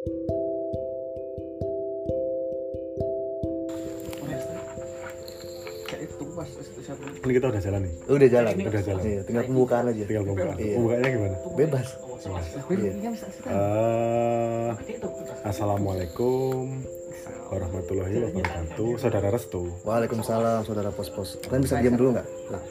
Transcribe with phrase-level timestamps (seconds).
[0.00, 0.12] Ini
[7.36, 7.92] kita udah jalan nih.
[8.08, 8.54] Udah jalan.
[8.64, 9.02] Udah jalan.
[9.04, 10.02] Iya, tinggal pembukaan aja.
[10.08, 10.56] Tinggal pembukaan.
[10.56, 10.74] Iya.
[10.80, 11.36] Pembukaannya gimana?
[11.52, 11.88] Bebas.
[12.72, 12.92] Iya.
[13.44, 14.70] Eh,
[15.44, 16.80] Assalamualaikum
[17.52, 18.90] warahmatullahi wabarakatuh.
[18.96, 19.68] Saudara Restu.
[19.84, 21.36] Waalaikumsalam saudara pos-pos.
[21.44, 22.26] Kalian bisa diam dulu nggak?
[22.48, 22.62] Nah,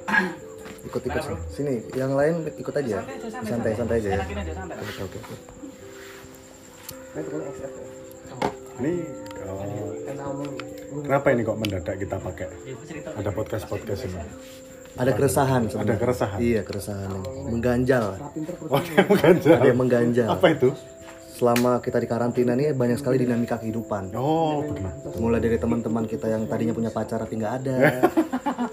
[0.80, 1.38] Ikut-ikut sini.
[1.54, 3.06] Sini, yang lain ikut aja.
[3.46, 4.22] Santai-santai aja ya.
[4.82, 5.59] Oke, oke, oke.
[8.80, 8.94] Ini
[9.36, 10.16] eh,
[11.02, 12.48] kenapa ini kok mendadak kita pakai
[13.14, 14.16] ada podcast podcast ini?
[14.96, 16.00] Ada keresahan Ada sebenarnya.
[16.00, 16.38] keresahan.
[16.40, 17.10] Iya, keresahan.
[17.46, 18.06] Mengganjal.
[18.68, 19.54] Oh, yang mengganjal.
[19.54, 20.28] Ada yang mengganjal.
[20.30, 20.70] Apa itu?
[21.30, 24.12] Selama kita di karantina ini banyak sekali dinamika kehidupan.
[24.12, 24.92] Oh, benar.
[25.16, 27.76] Mulai dari teman-teman kita yang tadinya punya pacar tapi nggak ada.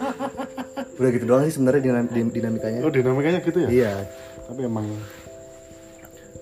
[0.99, 2.81] Udah gitu doang sih sebenarnya dinam- din- dinamikanya.
[2.83, 3.69] Oh, dinamikanya gitu ya?
[3.69, 3.93] Iya.
[4.47, 4.87] Tapi emang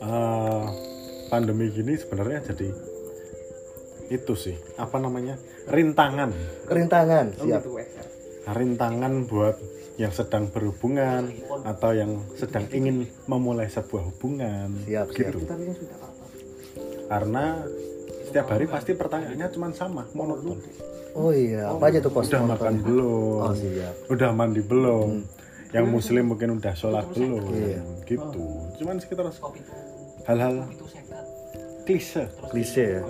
[0.01, 0.65] eh,
[1.35, 2.71] pandemi gini sebenarnya jadi
[4.07, 4.55] itu sih.
[4.79, 5.35] Apa namanya?
[5.67, 6.31] Rintangan.
[6.71, 7.63] Kerintangan, siap.
[8.45, 9.57] rintangan buat
[9.97, 11.33] yang sedang berhubungan
[11.65, 15.33] atau yang sedang ingin memulai sebuah hubungan Siap, siap.
[15.33, 15.39] gitu
[17.09, 17.63] karena
[18.27, 20.59] setiap hari pasti pertanyaannya cuma sama monoton.
[21.15, 22.27] Oh iya, apa aja tuh pos?
[22.27, 23.39] udah makan belum?
[23.39, 23.95] Oh siap.
[24.11, 25.23] udah mandi belum?
[25.71, 27.81] Yang muslim mungkin udah sholat belum Iya.
[28.05, 28.45] gitu.
[28.83, 29.31] Cuman sekitar
[30.27, 30.69] hal-hal
[31.85, 33.03] klise Klise ya.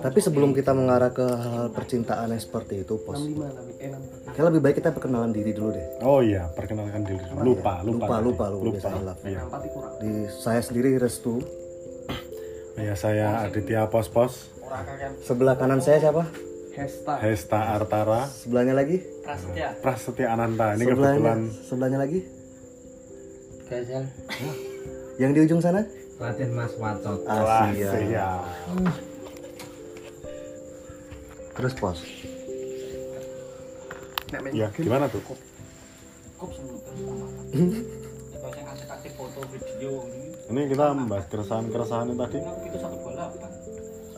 [0.00, 3.20] Tapi sebelum kita mengarah ke hal percintaan yang seperti itu, pos.
[4.32, 5.86] Kayak lebih baik kita perkenalan diri dulu deh.
[6.00, 8.24] oh iya perkenalkan diri lupa lupa Lupa, tadi.
[8.24, 9.18] lupa, lupa, biasa hilaf.
[9.28, 9.42] iya.
[10.00, 11.44] Di saya sendiri Restu.
[12.80, 14.48] ya saya Aditya Pos Pos
[15.20, 16.24] Sebelah kanan saya siapa?
[17.20, 19.04] Hesta Artara Sebelahnya lagi?
[19.82, 22.20] Prasetya Ananta ini sebelahnya, kebetulan sebelahnya lagi?
[23.68, 24.04] Gazel.
[25.20, 25.84] Yang di ujung sana?
[26.20, 27.24] Raden Mas Wacot.
[27.24, 27.90] Asia.
[27.96, 28.44] siap.
[31.56, 31.98] Terus pos.
[34.54, 35.18] ya gimana tuh
[40.54, 42.38] ini kita membahas keresahan-keresahan yang tadi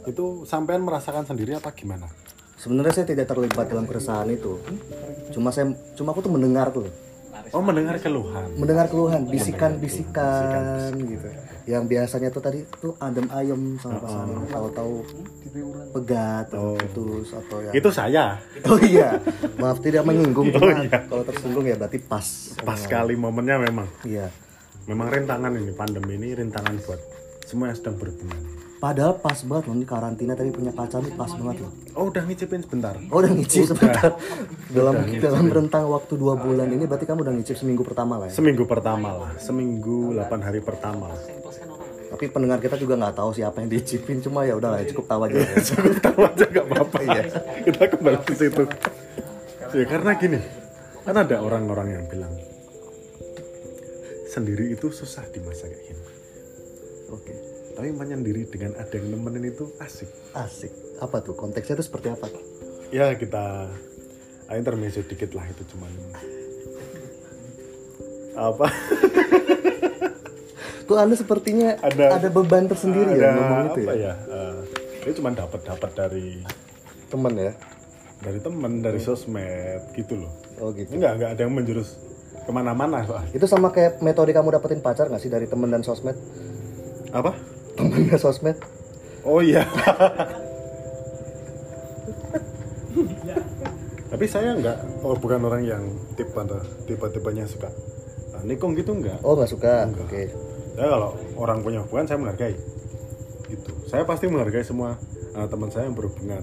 [0.05, 2.13] itu sampean merasakan sendiri apa gimana
[2.63, 4.55] Sebenarnya saya tidak terlibat dalam keresahan itu.
[5.35, 6.87] Cuma saya, cuma aku tuh mendengar tuh.
[7.53, 11.29] oh mendengar keluhan mendengar keluhan bisikan-bisikan gitu
[11.67, 14.95] yang biasanya tuh tadi tuh adem ayem sama pasangan tahu-tahu
[15.93, 17.71] pegat atau putus atau ya.
[17.77, 18.41] Itu saya.
[18.67, 19.21] Oh iya.
[19.61, 20.49] Maaf tidak menyinggung.
[20.51, 20.99] Oh, cuma iya.
[21.07, 22.27] kalau tersinggung ya berarti pas.
[22.63, 23.89] Pas sekali momennya memang.
[24.03, 24.33] Iya.
[24.91, 27.01] Memang rintangan ini pandemi ini rintangan buat
[27.47, 28.63] semua yang sedang berhubungan.
[28.83, 31.71] Padahal pas banget loh ini karantina tadi punya pacar nih pas banget loh.
[31.95, 32.99] Oh udah ngicipin sebentar?
[33.15, 34.19] Oh udah ngicip sebentar.
[34.75, 38.35] Dalam dalam rentang waktu dua bulan ini berarti kamu udah ngicip seminggu pertama lah ya?
[38.35, 39.31] Seminggu pertama lah.
[39.39, 41.15] Seminggu 8 hari pertama
[42.13, 45.21] tapi pendengar kita juga nggak tahu siapa yang dicipin cuma ya udahlah ya, cukup tahu
[45.25, 45.37] aja.
[45.41, 45.57] Ya.
[45.73, 46.99] cukup tahu aja gak apa-apa.
[47.09, 47.23] Ya
[47.65, 48.65] kita kembali ke situ.
[49.73, 50.41] Ya karena gini
[51.09, 52.37] kan ada orang-orang yang bilang
[54.29, 56.05] sendiri itu susah di masa kayak gini.
[57.17, 57.35] Oke.
[57.73, 60.13] Tapi menyendiri dengan ada yang nemenin itu asik.
[60.37, 60.73] Asik.
[61.01, 61.33] Apa tuh?
[61.33, 62.29] Konteksnya tuh seperti apa?
[62.93, 63.73] Ya kita
[64.53, 65.89] ah, intermezzo dikit lah itu cuman.
[68.37, 68.69] Apa
[70.85, 74.03] tuh anda sepertinya Ada- ada, beban tersendiri ya ada ngomong itu apa ya?
[74.03, 74.57] Ya eh,
[75.07, 76.43] ini cuma dapat dapat dari
[77.11, 77.53] temen ya?
[78.23, 80.33] Dari temen dari sosmed gitu loh.
[80.63, 80.95] Oh gitu.
[80.95, 81.99] Enggak enggak ada yang menjurus
[82.43, 86.19] ke mana-mana itu sama kayak metode kamu dapetin pacar nggak sih dari temen dan sosmed?
[87.15, 87.35] Apa?
[87.79, 88.59] Temen dan sosmed.
[89.23, 89.63] Oh iya.
[94.13, 95.83] Tapi saya enggak, oh bukan orang yang
[96.15, 96.37] tipe
[96.85, 97.73] tipe tipenya suka.
[98.37, 99.19] Ah, nikung gitu enggak.
[99.25, 99.89] oh nggak suka.
[99.99, 102.57] Oke Saya kalau orang punya hubungan saya menghargai.
[103.49, 103.71] Gitu.
[103.87, 104.97] Saya pasti menghargai semua
[105.33, 106.41] ah, teman saya yang berhubungan.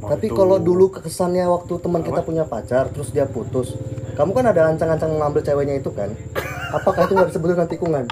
[0.00, 3.76] Mau tapi itu- kalau dulu kesannya waktu teman kita punya pacar terus dia putus
[4.16, 6.12] kamu kan ada ancang-ancang ngambil ceweknya itu kan
[6.72, 8.04] apakah itu nggak disebut dengan tikungan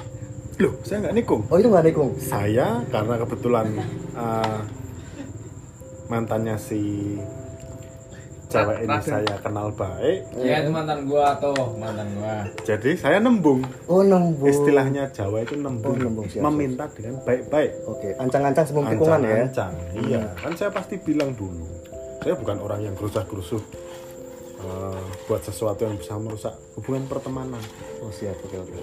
[0.58, 1.42] loh, saya enggak nikung.
[1.46, 3.66] oh itu nggak nikung Saya karena kebetulan
[4.16, 4.64] ah,
[6.08, 7.14] mantannya si
[8.48, 12.48] cewek ini saya kenal baik, Ya itu mantan gua tuh, mantan gua.
[12.64, 13.60] jadi saya nembung.
[13.84, 14.48] oh nembung.
[14.48, 17.72] Istilahnya Jawa itu nembung, Oh, nembung, siap, meminta dengan baik-baik.
[17.84, 19.36] Oke ancang-ancang sebelum tikungan ya?
[19.44, 21.64] ancang iya kan saya pasti bilang dulu
[22.18, 23.62] saya bukan orang yang gerusah-gerusuh
[24.58, 27.60] eh, buat sesuatu yang bisa merusak hubungan pertemanan.
[28.00, 28.74] Oh siap oke oke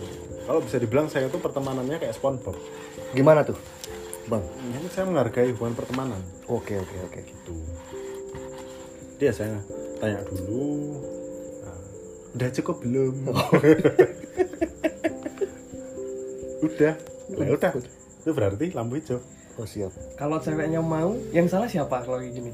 [0.46, 2.54] kalau bisa dibilang saya tuh pertemanannya kayak SpongeBob.
[3.12, 3.58] Gimana tuh
[4.26, 4.42] bang?
[4.42, 6.22] Ini saya menghargai hubungan pertemanan.
[6.46, 7.20] Oke oke oke.
[7.20, 7.54] Gitu
[9.16, 9.60] dia saya
[10.02, 11.00] tanya dulu
[11.64, 11.80] nah,
[12.36, 13.16] udah cukup belum
[16.66, 16.94] udah
[17.36, 17.72] ya udah
[18.26, 19.22] itu berarti lampu hijau
[19.56, 19.92] Oh siap.
[20.20, 22.52] Kalau ceweknya mau, yang salah siapa kalau kayak gini?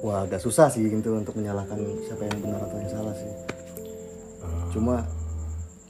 [0.00, 1.76] Wah agak susah sih gitu untuk menyalahkan
[2.08, 3.30] siapa yang benar atau yang salah sih.
[4.72, 5.04] Cuma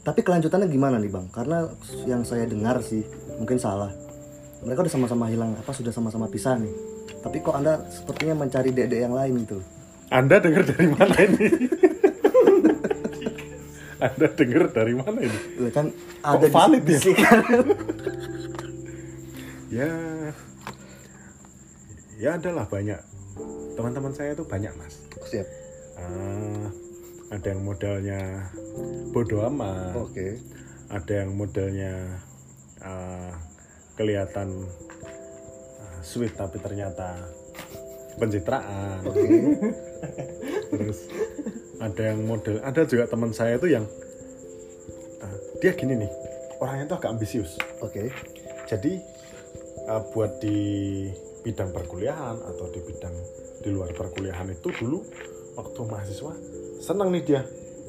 [0.02, 1.26] tapi kelanjutannya gimana nih bang?
[1.30, 1.66] Karena
[2.06, 3.06] yang saya dengar sih
[3.38, 3.90] mungkin salah.
[4.66, 6.74] Mereka udah sama-sama hilang apa sudah sama-sama pisah nih.
[7.22, 9.62] Tapi kok anda sepertinya mencari dedek yang lain gitu.
[10.06, 11.46] Anda dengar dari mana ini?
[13.96, 15.38] Anda dengar dari mana ini?
[15.58, 15.86] Lah kan
[16.22, 16.86] ada di- valid ya?
[16.86, 17.38] bisikan.
[19.66, 19.90] Ya,
[22.16, 22.96] ya adalah banyak.
[23.74, 24.94] Teman-teman saya itu banyak mas.
[25.26, 25.42] Siap.
[25.98, 26.70] Ah,
[27.34, 28.46] ada yang modalnya
[29.10, 29.98] bodoh amat.
[29.98, 30.38] Oke.
[30.86, 32.22] Ada yang modelnya
[32.78, 33.34] ah,
[33.98, 34.70] kelihatan
[35.82, 37.26] ah, sweet tapi ternyata
[38.16, 39.04] pencitraan.
[40.72, 40.98] Terus
[41.76, 43.84] ada yang model, ada juga teman saya itu yang
[45.20, 46.10] ah, dia gini nih,
[46.60, 47.52] orangnya itu agak ambisius.
[47.84, 48.08] Oke.
[48.66, 48.98] Jadi
[49.86, 50.58] uh, buat di
[51.46, 53.14] bidang perkuliahan atau di bidang
[53.62, 54.98] di luar perkuliahan itu dulu
[55.54, 56.34] waktu mahasiswa
[56.82, 57.40] senang nih dia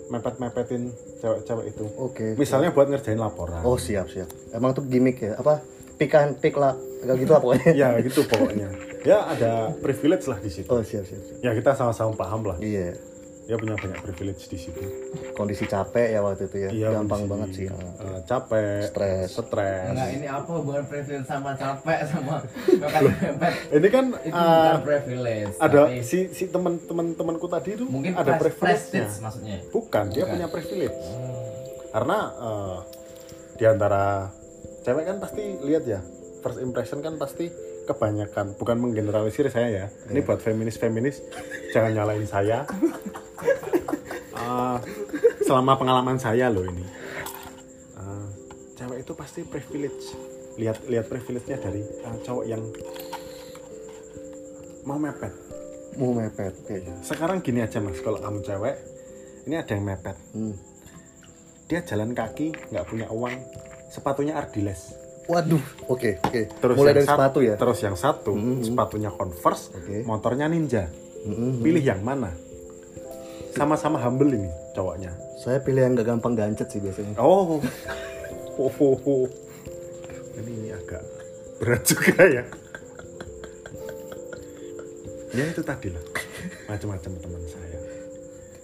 [0.07, 1.85] mepet-mepetin cewek-cewek itu.
[2.00, 2.27] Oke.
[2.39, 3.59] Misalnya buat ngerjain laporan.
[3.65, 4.29] Oh siap siap.
[4.56, 5.35] Emang tuh gimmick ya?
[5.35, 5.59] Apa?
[5.98, 7.72] Pikan pik lah, kayak gitu lah pokoknya.
[7.74, 8.70] Ya gitu pokoknya.
[9.02, 10.68] Ya ada privilege lah di situ.
[10.68, 11.18] Oh siap siap.
[11.20, 11.38] siap.
[11.42, 12.58] Ya kita sama-sama paham lah.
[12.60, 12.94] Iya.
[13.48, 14.84] Dia punya banyak privilege di situ.
[15.32, 16.70] Kondisi capek ya waktu itu ya.
[16.70, 17.68] Iya, Gampang kondisi, banget sih.
[18.04, 19.28] uh, capek, Stres.
[19.32, 19.88] stres.
[19.88, 22.44] Enggak, ini apa hubungan privilege sama capek sama?
[23.80, 25.56] Ini kan Itu uh, bukan privilege.
[25.58, 29.64] ada tapi si si teman-teman temanku tadi itu mungkin ada prestige maksudnya.
[29.72, 30.98] Bukan, dia punya privilege.
[31.88, 32.78] Karena eh,
[33.56, 34.28] di antara
[34.88, 36.00] cewek kan pasti lihat ya,
[36.39, 37.51] first impression kan pasti
[37.84, 39.86] kebanyakan bukan menggeneralisir saya ya.
[40.07, 41.28] Ini buat feminis-feminis
[41.75, 42.63] jangan nyalain saya.
[44.31, 44.78] Eh,
[45.48, 46.88] selama pengalaman saya loh ini.
[48.00, 48.28] Eh,
[48.80, 50.16] cewek itu pasti privilege.
[50.56, 52.63] Lihat lihat privilege-nya dari eh, cowok yang
[54.88, 55.36] mau mepet.
[56.00, 56.56] Mau mepet.
[56.63, 56.80] Oke.
[57.04, 58.75] Sekarang gini aja mas, kalau kamu cewek,
[59.51, 60.16] ini ada yang mepet.
[60.31, 60.56] Hmm.
[61.68, 63.36] Dia jalan kaki, nggak punya uang,
[63.88, 64.95] sepatunya Ardiles.
[65.28, 65.60] Waduh.
[65.92, 66.42] Oke oke.
[66.48, 67.56] Terus Mulai yang dari sat- sepatu ya.
[67.60, 68.31] Terus yang satu,
[68.63, 70.07] sepatunya Converse, Oke.
[70.07, 70.88] motornya Ninja.
[71.28, 71.60] Mm-mm.
[71.60, 72.31] Pilih yang mana?
[73.51, 75.12] Sama-sama humble ini cowoknya.
[75.42, 77.19] Saya pilih yang gak gampang gancet sih biasanya.
[77.19, 77.60] Oh,
[78.56, 79.25] oh, oh, oh.
[80.39, 81.04] ini, ini agak
[81.60, 82.44] berat juga ya.
[85.36, 86.01] Ya itu tadi lah,
[86.66, 87.78] macam-macam teman saya.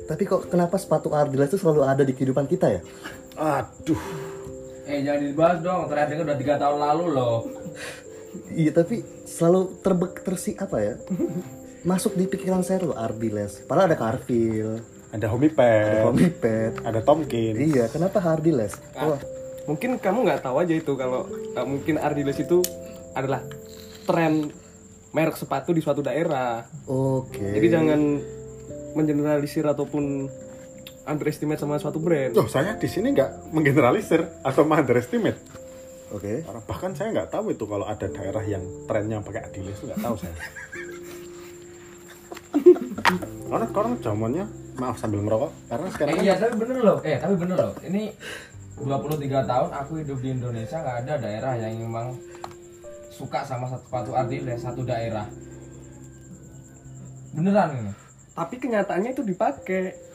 [0.08, 2.82] Tapi kok kenapa sepatu Ardiles itu selalu ada di kehidupan kita ya?
[3.36, 4.00] Aduh,
[4.84, 7.38] Eh jangan dibahas dong, terakhir udah tiga tahun lalu loh.
[8.50, 10.94] Iya tapi selalu terbek tersi apa ya?
[11.84, 13.64] Masuk di pikiran saya tuh Ardiles.
[13.64, 14.82] Padahal ada Carville,
[15.14, 16.74] ada Homipet, Homipet.
[16.82, 17.60] ada Tomkins.
[17.60, 18.74] Iya, kenapa Ardiles?
[18.98, 19.20] Oh,
[19.64, 22.60] Mungkin kamu nggak tahu aja itu kalau uh, mungkin Ardiles itu
[23.16, 23.40] adalah
[24.04, 24.52] tren
[25.14, 26.66] merek sepatu di suatu daerah.
[26.90, 27.38] oke.
[27.38, 28.02] Jadi jangan
[28.94, 30.28] mengeneralisir ataupun
[31.04, 32.32] underestimate sama suatu brand.
[32.36, 35.40] Loh, saya di sini nggak menggeneralisir atau underestimate.
[36.14, 36.46] Oke.
[36.46, 40.02] Karena bahkan saya nggak tahu itu kalau ada daerah yang trennya pakai Adidas itu nggak
[40.02, 40.36] tahu saya.
[43.50, 44.46] karena sekarang zamannya
[44.78, 47.74] maaf sambil ngerokok karena sekarang Eh, iya tapi bener loh, eh tapi bener loh.
[47.86, 48.04] Ini
[48.82, 52.18] 23 tahun aku hidup di Indonesia nggak ada daerah yang memang
[53.14, 55.30] suka sama satu sepatu Adidas satu daerah.
[57.34, 57.94] Beneran ini.
[58.34, 60.13] Tapi kenyataannya itu dipakai.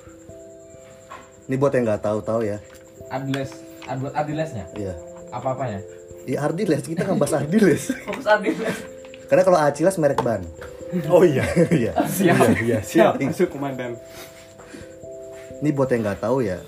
[1.49, 2.61] Ini buat yang nggak tahu-tahu ya.
[3.09, 3.33] Ad-
[3.99, 4.93] buat Adidasnya Iya.
[5.33, 5.81] apa apanya?
[6.29, 7.89] Iya Ardiles, kita nggak bahas Ardiles.
[8.05, 8.77] Fokus Adidas.
[9.33, 10.45] Karena kalau Acilas merek ban.
[11.09, 11.93] oh iya Iya.
[12.05, 12.37] Siap.
[12.37, 13.97] iya iya siap Masuk komandan.
[15.59, 16.61] Ini buat yang nggak tahu ya,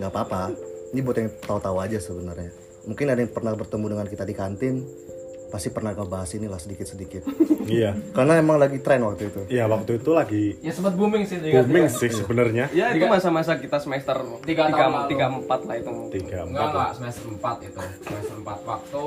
[0.00, 0.50] nggak apa-apa.
[0.96, 2.50] Ini buat yang tahu-tahu aja sebenarnya.
[2.88, 4.82] Mungkin ada yang pernah bertemu dengan kita di kantin,
[5.52, 7.28] pasti pernah ngebahas inilah sedikit-sedikit.
[7.68, 9.40] iya Karena emang lagi tren waktu itu.
[9.46, 13.04] iya waktu itu lagi Ya sempat booming sih tiga booming tiga- sih sebenarnya Ya itu
[13.04, 15.08] masa-masa kita semester Tiga tiga, tahun lalu.
[15.08, 15.90] tiga empat lah itu.
[16.10, 17.80] tiga Enggak empat enggak semester 4 itu.
[18.02, 19.04] Semester 4 waktu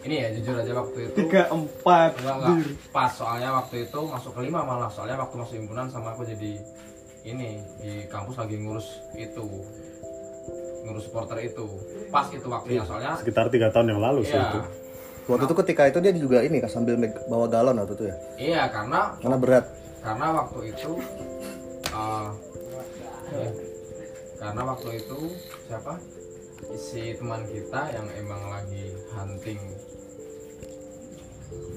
[0.00, 2.10] ini ya jujur aja waktu itu Tiga empat.
[2.16, 2.56] enggak enggak
[2.88, 6.52] pas soalnya waktu itu masuk kelima malah soalnya waktu masuk himpunan sama aku jadi
[7.22, 9.44] ini di kampus lagi ngurus itu
[10.82, 11.64] ngurus supporter itu
[12.08, 14.60] pas itu waktunya soalnya sekitar tiga tahun yang lalu sih iya itu
[15.30, 16.98] Waktu itu ketika itu dia juga ini kan sambil
[17.30, 18.16] bawa galon waktu itu ya.
[18.34, 19.64] iya karena Karena berat.
[20.00, 20.90] karena waktu itu
[23.30, 23.50] ya,
[24.40, 25.18] karena waktu itu
[25.68, 25.94] siapa
[26.74, 29.60] si teman kita yang emang lagi hunting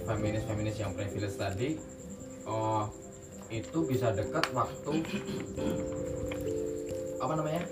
[0.04, 1.70] feminis feminis yang privilege tadi
[2.48, 2.88] oh
[3.52, 4.92] itu bisa dekat waktu
[7.20, 7.64] apa namanya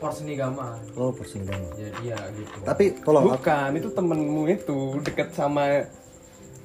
[0.00, 5.84] Porsenigama Oh jadi ya gitu Tapi tolong aku- Bukan, itu temenmu itu deket sama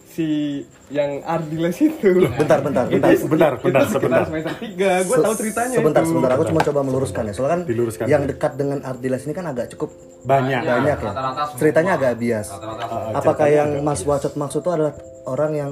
[0.07, 2.23] si yang Ardiles itu.
[2.31, 4.23] bentar bentar bentar Itu sebentar, bentar, itu sebentar.
[4.23, 6.09] semester 3, gue tahu ceritanya sebentar itu.
[6.09, 8.05] sebentar aku cuma coba meluruskan ya soalnya kan Diluruskan.
[8.07, 9.91] yang dekat dengan Ardiles ini kan agak cukup
[10.23, 10.61] Banyak.
[10.63, 11.45] Iya, banyak ya semua.
[11.53, 13.11] ceritanya agak bias semua.
[13.13, 14.93] apakah yang Mas Wacot maksud itu adalah
[15.25, 15.71] orang yang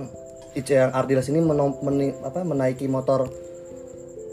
[0.53, 3.31] yang Ardiles ini menom- meni- apa, menaiki motor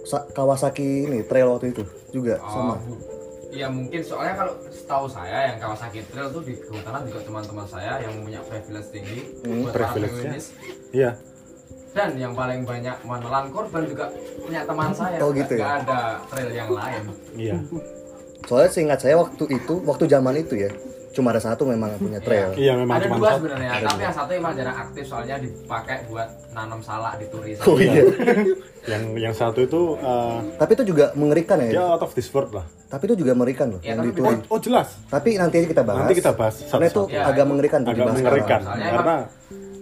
[0.03, 3.01] Sa- Kawasaki ini trail waktu itu juga sama Oh, bu-
[3.51, 7.99] Iya mungkin soalnya kalau setahu saya yang Kawasaki Trail tuh di kehutanan juga teman-teman saya
[7.99, 10.23] yang punya privilege tinggi buat para privilege-nya.
[10.31, 10.47] feminis.
[10.91, 11.11] Iya.
[11.91, 14.07] dan yang paling banyak menelan korban juga
[14.39, 15.59] punya teman saya Oh, gitu ya?
[15.59, 17.03] nggak ada trail yang lain
[17.35, 17.57] Iya.
[18.47, 20.71] soalnya seingat saya waktu itu waktu zaman itu ya
[21.11, 23.39] cuma ada satu memang yang punya trail Iya memang ada cuma dua satu.
[23.41, 27.77] sebenarnya tapi yang satu emang jarang aktif soalnya dipakai buat nanam salak di turis oh
[27.77, 28.03] iya
[28.81, 32.51] Yang yang satu itu uh, tapi itu juga mengerikan dia ya out of this world
[32.51, 32.65] lah.
[32.87, 34.89] tapi itu juga mengerikan loh Ya, yang tapi di Oh, oh jelas.
[35.07, 37.03] tapi nanti aja kita bahas Nanti kita bahas karena itu.
[37.07, 37.49] Ya, agak ya.
[37.49, 39.17] mengerikan Agak dibahas mengerikan karena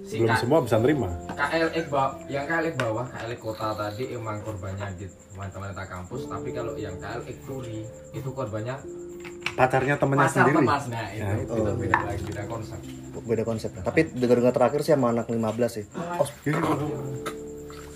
[0.02, 1.08] si belum semua bisa nerima.
[1.28, 5.04] KLX bawah, yang KLX bawah, KLX kota tadi emang korbannya di
[5.36, 8.72] wanita-wanita kampus, tapi kalau yang KLX turi itu korbannya
[9.52, 10.56] Pacarnya temennya pasar sendiri.
[10.62, 12.78] teman nah itu, Ya, itu beda lagi beda konsep.
[13.18, 13.70] beda konsep.
[13.74, 15.84] Tapi dengar-dengar terakhir sih sama anak 15 sih.
[15.90, 16.26] Oh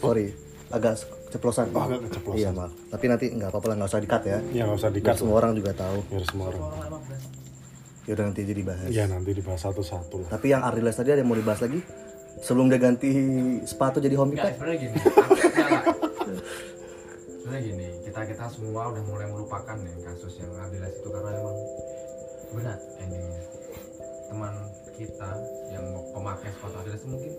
[0.01, 0.35] sorry.
[0.69, 0.97] Agak
[1.29, 1.69] ceplosan.
[1.71, 2.37] Oh, agak keceplosan.
[2.37, 2.73] iya maaf.
[2.89, 4.39] Tapi nanti nggak apa-apa lah nggak usah dikat ya.
[4.51, 6.01] Ya nggak usah dikat semua orang juga tahu.
[6.09, 6.63] Biar semua orang.
[8.03, 8.89] ya udah nanti jadi bahas.
[8.89, 11.79] Iya nanti dibahas satu-satu tapi yang Ardiles tadi ada yang mau dibahas lagi?
[12.43, 13.07] Sebelum dia ganti
[13.63, 14.97] sepatu jadi home Enggak, sebenarnya gini.
[18.43, 21.59] Kita semua udah mulai melupakan ya kasus yang Adilas itu karena emang
[22.51, 23.43] berat endingnya.
[24.27, 24.55] Teman
[24.99, 25.31] kita
[25.71, 27.33] yang pemakai sepatu Adilas itu mungkin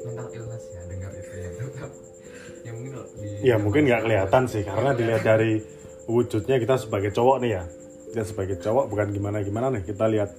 [0.00, 1.50] mental illness ya dengar itu ya.
[2.64, 5.60] ya mungkin di Ya mungkin nggak kelihatan sih karena dilihat dari
[6.08, 7.62] wujudnya kita sebagai cowok nih ya.
[8.08, 10.32] Kita sebagai cowok bukan gimana gimana nih kita lihat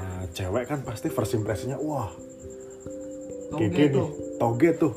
[0.00, 2.08] uh, cewek kan pasti first impressionnya wah
[3.52, 4.08] Toge tuh.
[4.40, 4.96] toge tuh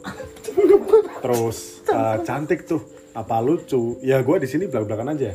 [1.27, 3.98] terus uh, cantik tuh apa lucu?
[4.06, 5.34] Ya gue di sini belak belakan aja.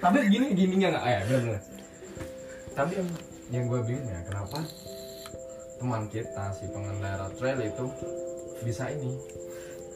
[0.00, 1.60] Tapi gini gini nggak eh benar
[2.72, 3.08] Tapi yang
[3.50, 4.62] yang gue bingung ya kenapa
[5.80, 7.84] teman kita si pengendara trail itu
[8.62, 9.18] bisa ini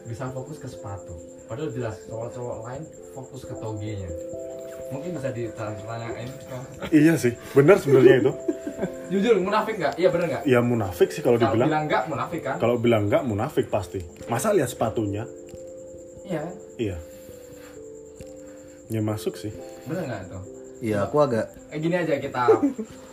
[0.05, 1.15] bisa fokus ke sepatu?
[1.49, 2.83] Padahal jelas cowok-cowok lain
[3.15, 4.11] fokus ke togenya.
[4.93, 6.57] Mungkin bisa ditanyain ke
[6.93, 8.33] iya sih bener sebenarnya itu.
[9.15, 11.69] Jujur munafik nggak iya bener nggak ya munafik sih kalau kalau dibilang.
[11.71, 12.57] bilang nggak munafik kan?
[12.61, 14.03] Kalau bilang nggak munafik pasti.
[14.29, 15.25] Masa lihat sepatunya
[16.25, 16.43] iya.
[16.77, 16.97] Iya.
[18.87, 19.53] Ya masuk sih.
[19.85, 20.43] Bener nggak tuh?
[20.85, 22.45] Iya aku agak eh gini aja kita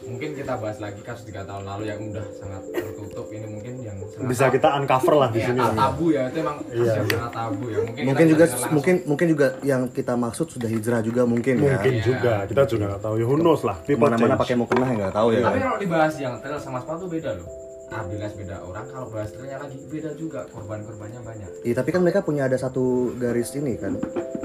[0.03, 3.31] mungkin kita bahas lagi kasus tiga tahun lalu yang udah sangat tertutup.
[3.31, 5.59] Ini mungkin yang sangat bisa kita uncover lah di Iya, sini.
[5.61, 6.23] ta- tabu ya.
[6.27, 7.15] Itu emang kasus Iya, yang iya.
[7.15, 7.77] sangat tabu ya.
[7.79, 12.03] Mungkin, mungkin juga mungkin mungkin juga yang kita maksud sudah hijrah juga mungkin, mungkin ya
[12.03, 12.33] juga.
[12.49, 13.13] Kita juga nggak tahu.
[13.15, 13.77] Ya who knows lah.
[13.87, 14.35] Change.
[14.35, 15.39] pakai mau kena ya nggak tahu ya.
[15.39, 19.57] Tapi kalau dibahas yang trail sama sepatu beda loh Ardiles beda orang kalau bahas trailnya
[19.59, 21.49] lagi beda juga korban-korbannya banyak.
[21.61, 23.99] Iya, tapi kan mereka punya ada satu garis ini kan.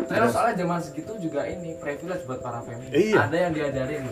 [0.07, 3.27] Trail soalnya zaman segitu juga ini privilege buat para feminis Iya.
[3.27, 4.03] ada yang diajarin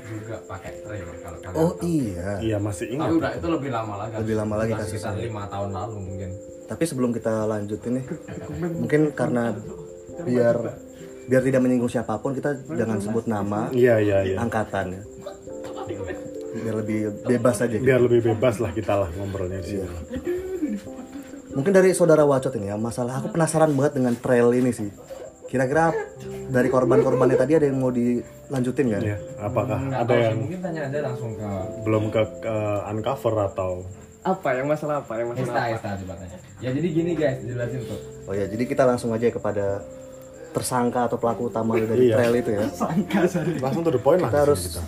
[0.00, 1.84] juga pakai trail kalau kalian oh tahu.
[1.86, 2.30] iya.
[2.40, 3.46] Iya masih tapi ingat udah itu.
[3.48, 4.14] lebih lama lagi.
[4.20, 6.30] Lebih lama lagi sekitar lima tahun lalu mungkin.
[6.66, 8.04] Tapi sebelum kita lanjutin nih
[8.80, 9.56] mungkin karena
[10.20, 10.56] biar
[11.26, 14.36] biar tidak menyinggung siapa pun kita jangan sebut nama iya iya iya.
[14.36, 15.02] angkatan ya
[16.52, 17.76] biar lebih bebas aja.
[17.76, 19.86] Biar lebih bebas lah kita lah ngobrolnya di sini.
[21.50, 24.90] Mungkin dari saudara Wacot ini ya masalah aku penasaran banget dengan trail ini sih.
[25.50, 25.90] Kira-kira
[26.46, 30.80] dari korban-korbannya tadi ada yang mau dilanjutin kan ya apakah Nggak ada yang mungkin tanya
[30.86, 31.48] aja langsung ke
[31.82, 32.54] belum ke, ke
[32.86, 33.70] uncover atau?
[34.22, 35.12] Apa yang masalah apa?
[35.18, 35.90] Yang masalah Esta apa?
[35.98, 36.38] Esta tanya.
[36.62, 37.98] Ya jadi gini guys jelasin tuh.
[38.30, 39.82] Oh ya jadi kita langsung aja kepada
[40.50, 42.14] tersangka atau pelaku utama dari Iya.
[42.14, 42.60] trail itu ya.
[43.58, 44.82] Langsung to the point lah kita di harus kita.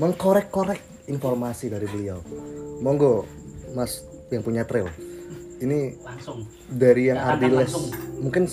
[0.00, 2.20] mengkorek-korek informasi dari beliau.
[2.84, 3.24] Monggo
[3.72, 4.88] mas yang punya trail.
[5.58, 6.46] Ini langsung.
[6.70, 7.74] dari yang Ardiles.
[8.22, 8.46] mungkin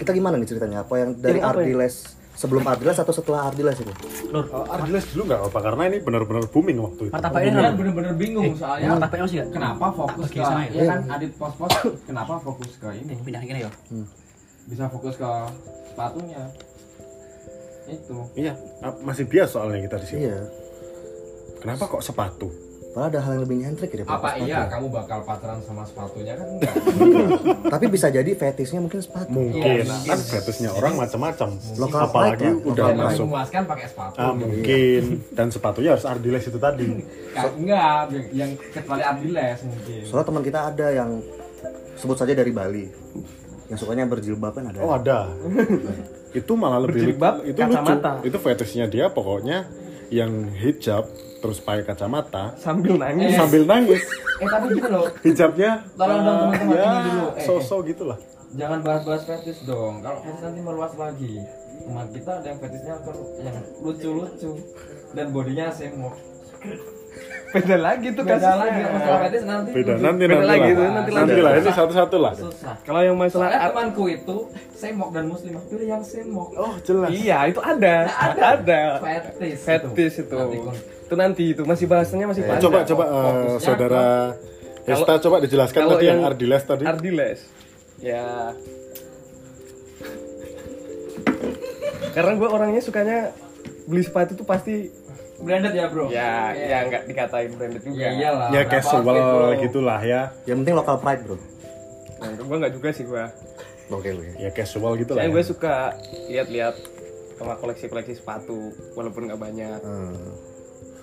[0.00, 0.82] kita gimana nih ceritanya?
[0.82, 1.54] Apa yang dari Ini ya?
[1.54, 3.92] Ardiles sebelum Ardiles atau setelah Ardiles itu
[4.30, 7.14] lur Uh, Ardiles dulu nggak apa karena ini benar-benar booming waktu itu.
[7.14, 7.74] Martabaknya Kalian kan?
[7.78, 8.88] Bener-bener bingung soalnya.
[8.94, 10.70] martabaknya masih kenapa fokus ke sana ya?
[10.70, 11.72] ya kan adit pos-pos
[12.06, 13.12] kenapa fokus ke ini?
[13.22, 13.70] Pindah gini ya
[14.68, 15.30] bisa fokus ke
[15.90, 16.42] sepatunya.
[17.88, 18.18] Itu.
[18.36, 18.52] Iya
[19.00, 20.20] masih bias soalnya kita di sini.
[20.28, 20.38] Iya
[21.58, 22.48] kenapa kok sepatu?
[22.88, 24.42] Padahal ada hal yang lebih nyentrik ya apa sepatu.
[24.42, 24.58] iya?
[24.66, 26.46] Kamu bakal pacaran sama sepatunya kan?
[26.50, 26.74] Enggak
[27.72, 29.28] tapi bisa jadi fetisnya mungkin sepatu.
[29.30, 29.84] Mungkin.
[29.84, 31.48] Iya, kan fetishnya orang macam-macam.
[31.76, 33.24] Lokal apalagi lah, udah lokal masuk.
[33.28, 34.16] Memuaskan pakai sepatu.
[34.16, 35.02] Ah mungkin.
[35.30, 36.88] Dan sepatunya harus Ardiles itu tadi.
[37.30, 40.00] Ka- enggak yang kecuali Ardiles mungkin.
[40.02, 41.10] Soalnya teman kita ada yang
[41.94, 42.84] sebut saja dari Bali.
[43.68, 44.80] Yang sukanya berjilbab kan ada.
[44.80, 45.28] Oh ada.
[46.30, 47.72] Itu malah lebih Berjilbab, itu lucu.
[47.72, 48.12] kacamata.
[48.20, 49.64] itu fetishnya dia pokoknya
[50.10, 51.04] yang hijab
[51.38, 53.34] terus pakai kacamata sambil nangis.
[53.34, 54.02] sambil nangis.
[54.38, 55.06] Eh tapi gini loh.
[55.20, 57.26] Hijabnya Tolong dong, eh, teman-teman, ya ini dulu.
[57.30, 58.18] Eh, sosok gitulah.
[58.50, 60.00] jangan bahas-bahas fetish dong.
[60.00, 61.34] Kalau fetish nanti meluas lagi.
[61.78, 64.50] Teman kita ada yang fetishnya ke- yang lucu-lucu.
[65.10, 66.14] Dan bodinya semok
[67.48, 68.56] beda lagi tuh beda kasusnya.
[68.58, 68.80] lagi.
[68.84, 70.20] Masalah fetish nanti beda nanti.
[70.20, 70.90] Beda nanti lagi lah.
[70.90, 72.32] nanti nanti lah ini satu-satu lah.
[72.36, 72.74] Susah.
[72.82, 74.36] Kalau yang masalah soalnya temanku itu
[74.72, 75.62] semok dan muslimah.
[75.66, 76.48] Pilih yang semok.
[76.54, 77.08] Oh jelas.
[77.08, 77.94] Iya itu ada.
[78.36, 80.36] Ada fetish fetish itu.
[80.36, 81.62] Nanti kon- itu nanti itu.
[81.64, 84.06] Masih bahasannya masih Eh, panjang coba coba eh, saudara
[84.88, 86.84] Hesta coba dijelaskan tadi yang yang Ardiles tadi.
[86.84, 87.40] Ardiles.
[88.00, 88.56] Ya.
[92.12, 93.18] Karena gue orangnya sukanya
[93.84, 94.88] beli sepatu tuh pasti
[95.38, 99.16] branded ya bro ya ya nggak dikatain branded juga ya iyalah ya casual
[99.56, 101.36] gitulah ya Yang penting lokal pride bro.
[102.18, 103.24] nah, gue nggak juga sih gue
[103.88, 104.30] Oke oke.
[104.36, 105.32] ya casual gitulah saya ya.
[105.32, 105.74] gue suka
[106.28, 106.74] lihat-lihat
[107.34, 108.58] sama koleksi-koleksi sepatu
[108.92, 110.18] walaupun nggak banyak Hmm.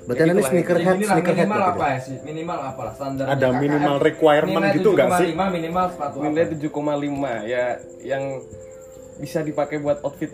[0.05, 3.25] Berarti Ya ini gitu sneakerhead, Inilah sneakerhead minimal apa ya sih minimal apa lah standar
[3.27, 5.29] Ada minimal requirement gitu nggak sih?
[5.33, 6.25] minimal sepatu apa?
[6.29, 6.69] nilai 7,5
[7.49, 7.63] ya
[8.05, 8.23] yang
[9.17, 10.29] bisa dipakai buat outfit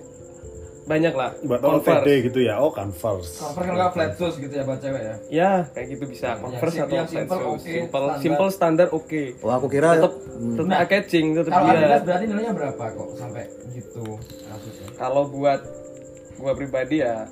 [0.82, 1.30] banyak lah.
[1.42, 2.02] Buat Converse.
[2.02, 2.58] OTD gitu ya.
[2.58, 3.38] Oh converse.
[3.38, 5.16] Converse kan nggak flat shoes gitu ya buat cewek ya?
[5.30, 6.28] Ya kayak gitu bisa.
[6.36, 7.48] Converse sim- atau yang flat simple shoes.
[7.48, 8.02] oke, simple.
[8.02, 8.20] Standar.
[8.20, 9.24] simple standar oke.
[9.40, 13.44] Oh aku kira tetap tetap eye catching tetap kalau Adidas berarti nilainya berapa kok sampai
[13.72, 14.06] gitu
[14.96, 15.62] kalau buat
[16.36, 17.30] gua pribadi ya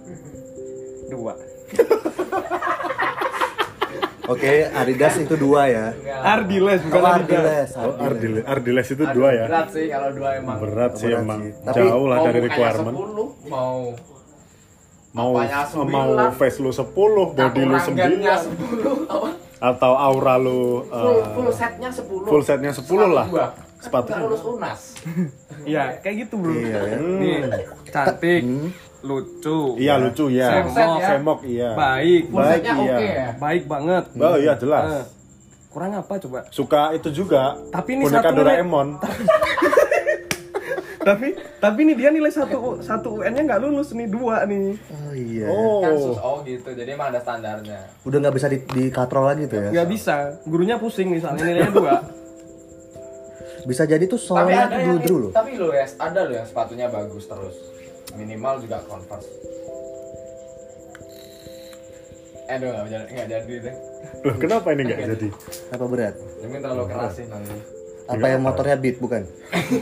[1.07, 1.33] dua
[4.29, 5.85] Oke, Adidas itu dua ya.
[6.21, 7.69] Ardiles bukan Oh, Ardiles.
[7.73, 11.39] oh Ardiles Ardiles itu dua ya berat sih kalau dua emang berat sih Berat emang
[11.41, 11.51] sih.
[11.59, 13.73] Tapi jauh lah dari requirement 10, mau
[15.09, 15.29] mau
[15.83, 16.85] mau face lu 10
[17.33, 19.29] body lu 9 Akurangannya 10 apa?
[19.59, 23.27] atau aura lu full, eh, full setnya 10 full setnya 10 lah.
[23.79, 24.11] Sepatu.
[24.11, 24.81] Nggak lulus unas
[25.65, 26.97] ya kayak gitu bro Iya ya.
[26.99, 27.37] nih
[27.87, 28.41] cantik
[29.03, 29.79] lucu.
[29.79, 31.07] Iya lucu ya Semok ya.
[31.07, 31.69] semok iya.
[31.75, 32.23] Baik.
[32.31, 32.73] Baik, iya.
[32.75, 33.27] oke ya?
[33.39, 34.03] Baik banget.
[34.19, 35.07] Oh iya jelas.
[35.69, 36.39] Kurang apa coba?
[36.49, 37.55] Suka itu juga.
[37.69, 38.87] Tapi ini boneka satu Doraemon.
[40.99, 41.31] tapi
[41.63, 44.75] tapi nih dia nilai satu satu UN nya nggak lulus nih dua nih.
[44.91, 45.47] Oh iya.
[45.47, 45.81] oh.
[45.85, 46.69] Sus oh gitu.
[46.73, 47.85] Jadi emang ada standarnya.
[48.03, 49.69] Udah nggak bisa di, di katrol lagi tuh ya.
[49.71, 50.41] nggak bisa.
[50.43, 51.95] Gurunya pusing misalnya nilainya dua.
[53.69, 55.31] Bisa jadi tuh tapi soalnya ada tuh yang dulu loh.
[55.35, 57.68] tapi lo ya ada lo yang sepatunya bagus terus
[58.19, 59.31] minimal juga converse
[62.49, 63.75] Aduh, nggak jadi, nggak jadi deh.
[64.19, 65.27] loh kenapa ini nggak jadi
[65.69, 66.15] Apa berat?
[66.41, 67.53] Ini terlalu keras sih nanti.
[68.09, 69.21] Apa yang motornya beat bukan?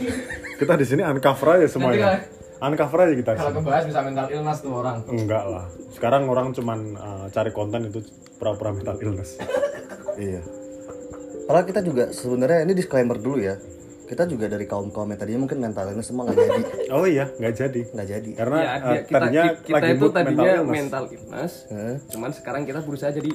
[0.60, 2.28] kita di sini uncover aja semuanya
[2.60, 5.00] uncover aja kita Kalau kebahas bisa mental illness tuh orang.
[5.06, 8.02] enggak lah sekarang orang cuman eh, cari konten itu
[8.36, 9.38] pura-pura mental illness
[10.18, 10.42] Iya.
[11.46, 13.54] Padahal kita juga sebenarnya ini disclaimer dulu ya.
[14.08, 16.62] Kita juga dari kaum kaum yang tadinya mungkin mental illness semua nggak jadi,
[16.96, 17.80] oh iya nggak jadi.
[17.92, 18.30] Nggak jadi.
[18.32, 20.72] karena ya, dia- kita, tadinya kita lagi itu tadinya mental illness.
[20.72, 21.52] mental illness.
[21.68, 21.96] Hah?
[22.08, 23.32] cuman sekarang kita berusaha jadi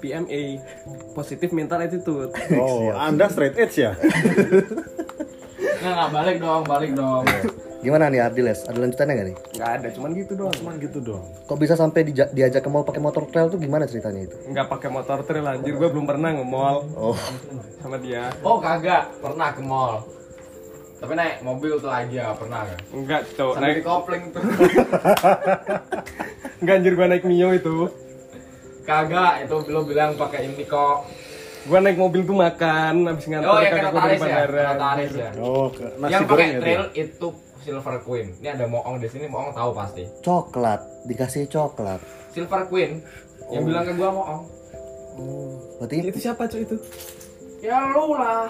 [0.00, 0.42] PMA
[1.12, 2.34] positif mental attitude.
[2.58, 3.94] Oh anda straight edge ya?
[5.80, 7.24] Nggak, nggak balik dong, balik dong.
[7.80, 8.62] Gimana nih Ardiles?
[8.62, 9.36] Ada lanjutannya nggak nih?
[9.52, 12.82] nggak ada cuman gitu doang cuman gitu dong Kok bisa sampai dija- diajak ke mall
[12.82, 14.34] pakai motor trail tuh gimana ceritanya itu?
[14.46, 17.14] nggak pakai motor trail anjir gue belum pernah nge-mall Oh,
[17.78, 20.00] sama dia Oh kagak, pernah ke mall.
[20.96, 22.76] Tapi naik mobil tuh aja, pernah kan?
[22.90, 24.40] enggak Sampai naik di kopling tuh.
[26.60, 27.88] enggak anjir gue naik mio itu
[28.82, 31.02] Kagak, itu lo bilang pakai ini kok.
[31.62, 35.10] gue naik mobil tuh makan habis nganter Oh ya kakak gua dari ya, bandara taris
[35.14, 35.28] ya.
[35.38, 37.28] oh ke- nasi Yang goreng pakai ya tuh trail itu
[37.60, 38.32] Silver Queen.
[38.36, 40.04] Ini ada Moong di sini, Moong tahu pasti.
[40.20, 42.00] coklat, dikasih coklat.
[42.30, 43.00] Silver Queen
[43.48, 44.40] yang bilang ke gua Moong.
[45.12, 46.78] Oh, berarti itu siapa cuy itu
[47.60, 48.48] Ya lu lah.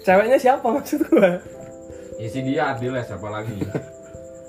[0.00, 1.30] ceweknya siapa maksud gue
[2.16, 3.54] Ya si dia Adiles siapa lagi?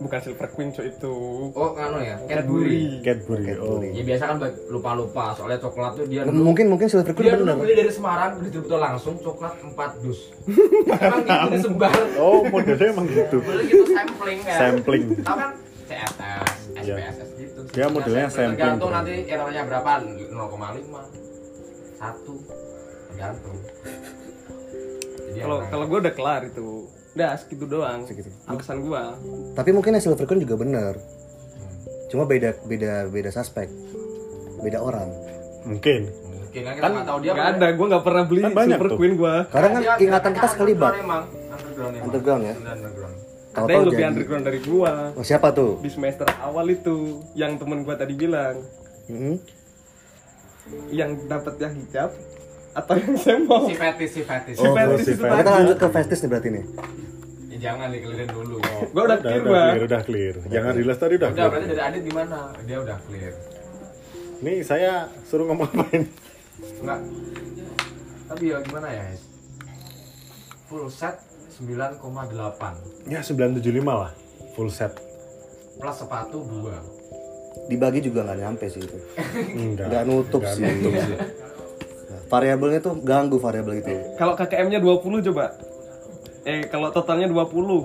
[0.02, 1.14] bukan silver queen cuy itu
[1.52, 3.00] Oh, anu ya, Cadbury.
[3.00, 4.38] Cadbury oh Ya biasa kan
[4.68, 7.56] lupa-lupa, soalnya coklat tuh dia M- mungkin mungkin Silver dia Queen dulu bener.
[7.58, 10.20] beli dari Semarang, distributor langsung coklat 4 dus.
[10.98, 11.94] Emang gitu disebar.
[12.18, 14.56] oh modelnya emang gitu Boleh gitu sampling ya.
[14.58, 15.52] sampling Tahu kan
[15.84, 16.52] CSS.
[16.74, 17.60] SPSS gitu.
[17.70, 20.34] Dia modelnya sampling, Tergantung nanti errornya berapa, 0,5
[21.96, 22.34] satu
[23.08, 23.58] tergantung.
[25.24, 26.68] Jadi kalau kalau gue udah kelar itu
[27.12, 28.32] udah segitu doang Segitu.
[28.46, 29.02] alasan gue
[29.52, 30.96] Tapi mungkin Silver Queen juga bener.
[32.08, 33.68] Cuma beda beda beda suspek.
[34.58, 35.10] Beda orang.
[35.62, 38.74] mungkin mungkin kan kita nggak tahu dia nggak ada gue nggak pernah beli Kan banyak
[38.74, 38.98] silver tuh.
[38.98, 40.92] queen gue Karena kan Dia- ingatan kita sekelibat.
[40.92, 41.24] underground emang.
[41.54, 42.06] Underground emang.
[42.08, 42.56] Underground ya?
[42.56, 43.16] Underground.
[43.52, 45.72] ada yang lebih jadi- underground dari gue Oh, siapa tuh?
[45.78, 46.96] di semester awal itu
[47.34, 48.56] yang temen gue tadi bilang
[49.08, 49.36] Mhm.
[50.90, 52.10] yang dapat yang hijab
[52.72, 54.56] atau yang semok Si fetis, si fetis.
[54.58, 55.38] Oh, fetis si itu fetis.
[55.38, 56.66] Kita lanjut ke festis nih berarti nih.
[57.52, 58.56] Ya, jangan dikelirin dulu
[58.90, 60.34] Gua udah clear, udah clear, udah clear.
[60.48, 61.50] Jangan rilas tadi udah udah clear.
[61.52, 63.34] berarti dari Adit gimana dia udah clear
[64.42, 64.92] Nih saya
[65.24, 66.04] suruh ngomong apain?
[66.82, 67.00] enggak
[68.26, 69.04] tapi ya gimana ya
[70.66, 71.20] full set
[71.60, 72.00] 9,8
[73.06, 74.12] Ya 975 lah
[74.54, 74.94] full set.
[75.76, 77.02] plus sepatu 2
[77.68, 78.96] Dibagi juga nggak nyampe sih itu.
[79.54, 79.92] Enggak.
[79.92, 80.64] Nggak nutup sih.
[80.64, 81.18] nutup sih.
[82.32, 83.92] variabelnya tuh ganggu variabel itu.
[84.16, 85.52] Kalau KKM-nya 20 coba.
[86.48, 87.84] Eh, kalau totalnya 20.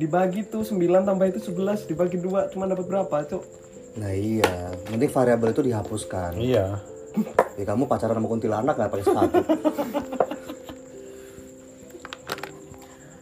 [0.00, 3.44] Dibagi tuh 9 tambah itu 11 dibagi 2 cuma dapat berapa, Cok?
[3.98, 6.40] Nah iya, mending variabel itu dihapuskan.
[6.40, 6.66] Iya.
[7.58, 9.42] Ya kamu pacaran sama kuntilanak nggak pakai sepatu?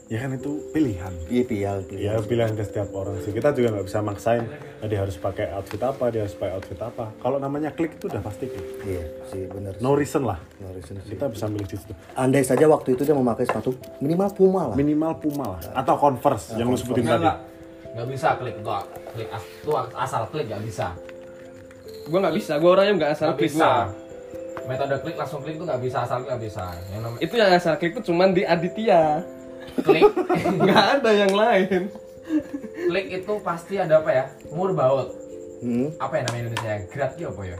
[0.06, 1.10] Ya kan itu pilihan.
[1.26, 2.14] Iya pilihan, pilihan.
[2.14, 3.34] Ya pilihan ke setiap orang sih.
[3.34, 4.46] Kita juga nggak bisa maksain.
[4.78, 7.10] "Ah, dia harus pakai outfit apa, dia harus pakai outfit apa.
[7.18, 8.86] Kalau namanya klik itu udah pasti klik.
[8.86, 9.74] Iya sih benar.
[9.82, 10.38] No reason lah.
[10.62, 11.10] No reason sih.
[11.10, 11.90] Kita bisa milih di situ.
[12.14, 14.76] Andai saja waktu itu dia memakai sepatu minimal Puma lah.
[14.78, 17.26] Minimal Puma lah atau Converse yang lu sebutin tadi.
[17.26, 17.36] enggak
[17.96, 18.76] nggak bisa klik tuh
[19.10, 20.86] klik as- tuh asal klik nggak bisa
[22.06, 24.68] Gua nggak bisa, gua orangnya nggak asal nggak klik bisa gua.
[24.68, 27.74] metode klik langsung klik tuh nggak bisa asal nggak bisa yang namanya Itu yang asal
[27.74, 29.02] klik tuh cuman di Aditya.
[29.80, 30.02] Klik.
[30.62, 31.82] Nggak ada yang lain.
[32.86, 34.24] klik itu pasti ada apa ya?
[34.50, 35.08] Murbaut
[35.56, 35.88] Hmm.
[35.96, 36.68] apa ya namanya Indonesia?
[36.68, 37.58] Ya grad gitu apa ya?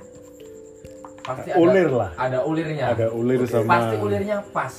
[1.24, 2.10] Pasti ada Ulir lah.
[2.14, 2.86] ada ulirnya.
[2.92, 4.74] Ada ulir sama pasti ulirnya pas.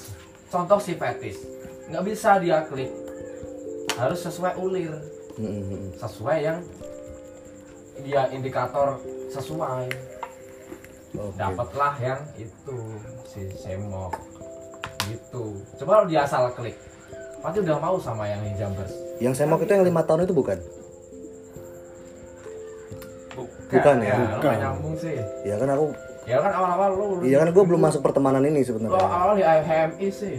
[0.47, 1.41] Contoh si fetis.
[1.89, 2.93] Nggak bisa dia klik.
[3.97, 4.93] Harus sesuai ulir.
[5.33, 6.59] Hmm, sesuai yang
[8.05, 9.01] dia indikator
[9.33, 9.89] sesuai.
[11.17, 11.33] Oke.
[11.33, 12.77] dapatlah yang itu
[13.25, 14.13] si semok.
[15.09, 15.43] Gitu.
[15.81, 16.77] Coba kalau dia asal klik
[17.39, 20.58] pasti udah mau sama yang hijambers Yang saya mau itu yang lima tahun itu bukan?
[23.67, 24.13] Bukan ya?
[24.15, 24.56] lu Bukan.
[24.58, 25.86] nyambung sih Ya kan aku,
[26.23, 28.97] ya kan awal-awal lu iya kan gue belum masuk pertemanan ini sebenarnya.
[28.97, 30.36] awal di HMI sih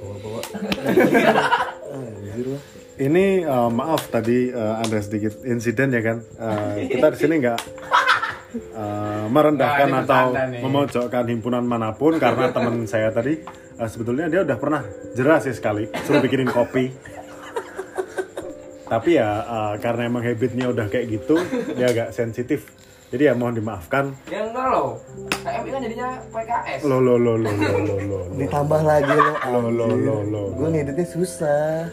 [0.00, 0.40] Bawa-bawa.
[2.96, 6.16] Ini eh, maaf tadi eh, ada sedikit insiden ya kan.
[6.20, 7.58] Eh, kita di sini nggak
[8.72, 13.44] eh, merendahkan Nah, atau memojokkan himpunan mana pun karena teman saya tadi
[13.80, 14.84] eh, sebetulnya dia udah pernah
[15.16, 16.92] jelas sih sekali suruh bikinin kopi.
[18.90, 21.40] Tapi ya eh, karena emang habitnya udah kayak gitu,
[21.72, 22.68] dia agak sensitif.
[23.10, 24.14] Jadi ya mohon dimaafkan.
[24.30, 25.02] ya enggak loh
[25.42, 27.96] HMI kan jadinya PKS Lo lo lo lo lo lo lo.
[28.06, 28.20] lo.
[28.38, 29.34] Ditambah lagi lo.
[29.50, 30.42] Lo lo lo lo.
[30.54, 31.90] Gue ngeditnya susah.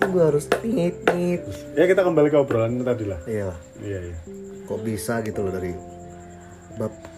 [0.00, 1.44] Gue harus nit nit.
[1.76, 3.20] Ya kita kembali ke obrolan tadi lah.
[3.28, 3.52] Iya.
[3.84, 4.16] Iya iya.
[4.64, 5.76] Kok bisa gitu loh dari
[6.80, 7.09] bab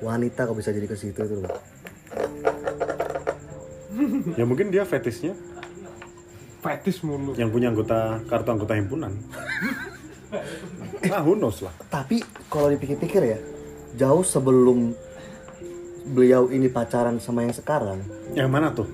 [0.00, 1.52] wanita kok bisa jadi ke situ tuh loh.
[4.34, 5.38] Ya mungkin dia fetishnya
[6.58, 7.36] Fetis mulu.
[7.36, 9.12] yang punya anggota kartu anggota himpunan.
[11.12, 11.70] ah, who knows lah.
[11.86, 13.38] Tapi kalau dipikir-pikir ya,
[13.94, 14.96] jauh sebelum
[16.06, 18.00] beliau ini pacaran sama yang sekarang,
[18.32, 18.88] Yang mana tuh?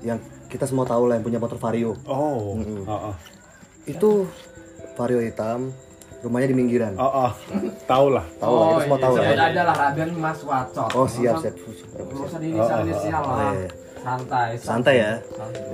[0.00, 0.16] yang
[0.48, 2.88] kita semua tahu lah yang punya motor Vario, Oh, Mm-mm.
[2.88, 3.14] oh, oh,
[3.84, 4.24] itu
[4.96, 5.68] Vario hitam,
[6.18, 6.92] rumahnya di minggiran.
[6.98, 7.32] oh, oh.
[7.86, 8.26] tahu lah.
[8.42, 9.22] Tahu lah, kita semua tahu lah.
[9.22, 11.54] sebut aja lah Raden Mas Wacot Oh siap siap.
[11.54, 13.68] Gak usah diinisial inisial Oh, lah iya.
[14.02, 15.10] santai Santai ya.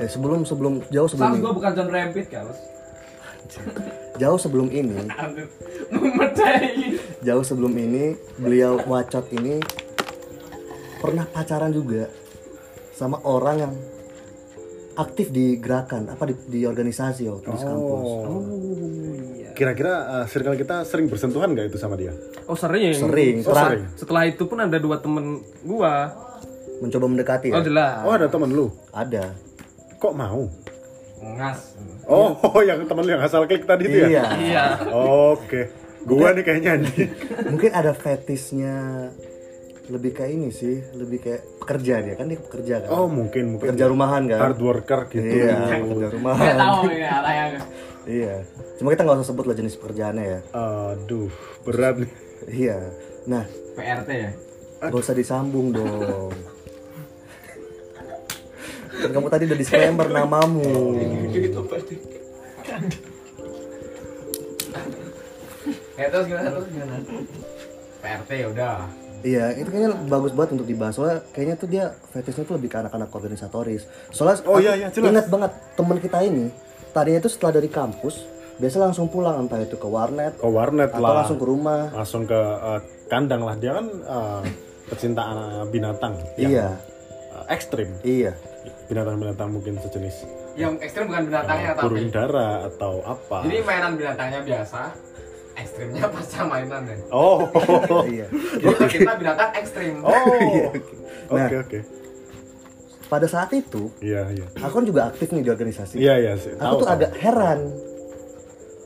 [0.01, 2.47] Eh, sebelum sebelum jauh sebelum Sans ini, gue bukan John Rampit kan
[4.23, 5.05] jauh sebelum ini,
[7.21, 9.61] jauh sebelum ini beliau wacot ini
[10.99, 12.09] pernah pacaran juga
[12.97, 13.75] sama orang yang
[14.95, 18.09] aktif di gerakan apa di, di organisasi waktu di kampus.
[18.23, 18.43] Oh.
[19.55, 22.11] Kira-kira uh, circle kita sering bersentuhan nggak itu sama dia?
[22.45, 22.91] Oh sering.
[22.91, 23.87] Sering, Oh, sering.
[23.95, 26.11] Setelah itu pun ada dua temen gua.
[26.75, 27.55] mencoba mendekati ya.
[27.55, 28.03] Oh jelas.
[28.03, 28.67] Oh, ada temen lu.
[28.91, 29.31] Ada.
[29.97, 30.43] Kok mau?
[31.23, 32.35] Ngas Oh,
[32.69, 34.09] yang temen lu yang asal klik tadi itu ya?
[34.11, 34.25] Iya.
[34.43, 34.65] Iya.
[35.33, 35.71] Oke.
[36.05, 37.09] Gua nih kayaknya nih.
[37.55, 39.09] Mungkin ada fetisnya
[39.85, 42.89] lebih kayak ini sih, lebih kayak pekerja dia kan dia pekerja kan.
[42.91, 44.39] Oh, mungkin mungkin Pekerja rumahan kan.
[44.41, 45.25] hard worker gitu.
[45.45, 46.55] Iya, pekerja Gak rumahan.
[46.57, 47.61] tau ya arahnya
[48.05, 48.35] Iya.
[48.77, 50.41] Cuma kita nggak usah sebut lah jenis pekerjaannya ya.
[50.53, 51.29] Aduh,
[51.63, 52.11] berat nih.
[52.47, 52.77] Iya.
[53.25, 53.45] Nah,
[53.75, 54.31] PRT ya
[54.83, 56.29] gak usah disambung dong.
[58.95, 60.97] Kan kamu tadi udah disclaimer namamu.
[65.95, 66.95] Ya terus gimana terus gimana
[68.03, 68.77] PRT ya udah
[69.25, 70.95] Iya, itu kayaknya bagus banget untuk dibahas.
[70.95, 73.83] Soalnya kayaknya tuh dia fetishnya tuh lebih ke anak-anak organisatoris.
[74.11, 75.11] Soalnya Oh, iya, iya, jelas.
[75.11, 76.53] ingat banget teman kita ini
[76.93, 78.15] tadinya tuh setelah dari kampus
[78.55, 81.25] biasa langsung pulang entah itu ke warnet Ke warnet atau lah.
[81.25, 81.89] langsung ke rumah.
[81.91, 83.57] Langsung ke uh, kandang lah.
[83.57, 84.41] Dia kan uh,
[84.87, 86.15] pecinta uh, binatang.
[86.37, 86.69] yang, Iya,
[87.33, 87.89] uh, ekstrim.
[88.05, 88.37] iya.
[88.85, 93.43] Binatang-binatang mungkin sejenis yang ekstrim bukan binatangnya burung tapi dara atau apa.
[93.43, 94.81] jadi mainan binatangnya biasa
[95.55, 97.47] ekstrimnya pasca mainan deh Oh,
[98.07, 100.13] iya kita, kita binatang ekstrim oh,
[101.35, 101.49] Nah.
[101.49, 101.79] oke oke.
[103.07, 104.47] pada saat itu Iya iya.
[104.57, 106.53] aku kan juga aktif nih di organisasi Iya iya sih.
[106.55, 107.61] aku tuh agak heran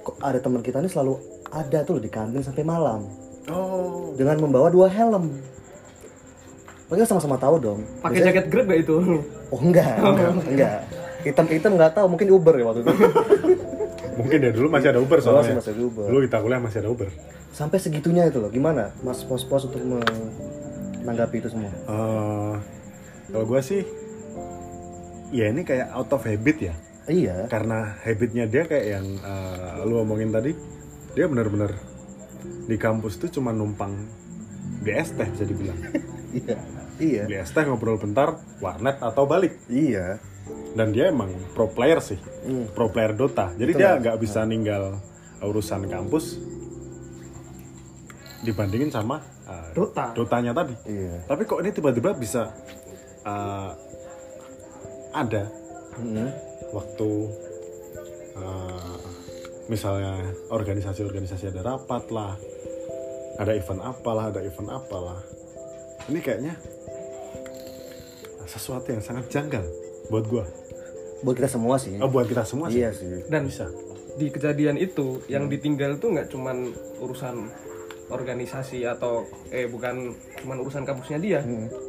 [0.00, 3.08] kok ada teman kita ini selalu ada tuh di kantin sampai malam
[3.48, 5.32] Oh, dengan membawa dua helm
[6.86, 7.80] Mereka sama-sama tahu dong.
[8.00, 8.96] Pakai jaket grab gak itu?
[9.48, 10.78] Oh enggak, enggak, enggak.
[11.20, 12.92] Hitam-hitam nggak tahu, mungkin Uber ya waktu itu.
[14.18, 15.54] Mungkin ya dulu masih ada Uber soalnya.
[15.56, 16.06] masih ada Uber.
[16.10, 17.08] Dulu kita kuliah masih ada Uber.
[17.54, 18.50] Sampai segitunya itu loh.
[18.50, 21.70] Gimana Mas pos-pos untuk menanggapi itu semua?
[21.70, 22.54] Eh,
[23.30, 23.86] kalau gua sih,
[25.32, 26.74] ya ini kayak out of habit ya.
[27.08, 27.48] Iya.
[27.48, 30.52] Karena habitnya dia kayak yang eh, lu omongin tadi,
[31.16, 31.72] dia benar-benar
[32.68, 33.96] di kampus tuh cuma numpang
[34.84, 35.78] di es teh bisa dibilang.
[36.28, 37.24] Iya.
[37.24, 37.40] Iya.
[37.40, 39.56] Es teh ngobrol bentar, warnet atau balik.
[39.72, 40.20] Iya.
[40.76, 42.70] Dan dia emang pro player sih, Hmm.
[42.70, 43.50] pro player Dota.
[43.56, 45.00] Jadi Betul, dia nggak bisa ninggal
[45.42, 46.38] urusan kampus
[48.46, 49.18] dibandingin sama
[49.50, 50.14] uh, Dota.
[50.14, 50.74] Dotanya tadi.
[50.86, 51.26] Iya.
[51.26, 52.54] Tapi kok ini tiba-tiba bisa
[53.26, 53.70] uh,
[55.10, 55.50] ada
[55.98, 56.30] Mm-mm.
[56.70, 57.10] waktu
[58.38, 58.98] uh,
[59.66, 60.22] misalnya
[60.54, 62.38] organisasi-organisasi ada rapat lah,
[63.42, 65.18] ada event apalah, ada event apalah.
[66.06, 66.54] Ini kayaknya
[68.48, 69.66] sesuatu yang sangat janggal
[70.08, 70.44] buat gua.
[71.22, 71.96] Buat kita semua sih.
[71.98, 72.80] Oh, buat kita semua sih.
[72.82, 73.26] Iya sih.
[73.26, 73.68] Dan Bisa.
[74.18, 77.46] di kejadian itu yang ditinggal tuh nggak cuman urusan
[78.08, 80.10] organisasi atau eh bukan
[80.42, 81.38] cuman urusan kampusnya dia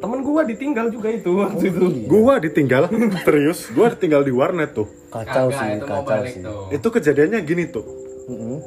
[0.04, 2.92] temen gua ditinggal juga itu waktu itu Gua ditinggal
[3.26, 4.86] serius, gua ditinggal di warnet tuh.
[5.10, 6.42] Kacau Kagak, sih, itu kacau sih.
[6.44, 7.86] tuh Itu kejadiannya gini tuh.
[8.30, 8.58] Mm-mm.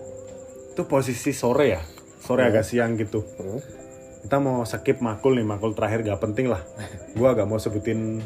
[0.74, 1.82] Itu posisi sore ya.
[2.18, 3.22] Sore agak siang gitu.
[3.22, 3.62] Terus?
[4.26, 6.62] Kita mau skip makul nih, makul terakhir gak penting lah.
[7.18, 8.22] Gua gak mau sebutin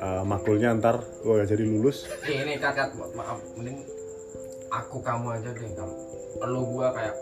[0.00, 2.08] uh, makulnya ntar gua gak jadi lulus.
[2.24, 3.84] Nih, ini kakak ma- maaf mending
[4.70, 5.94] aku kamu aja deh kamu
[6.40, 7.14] lu gua kayak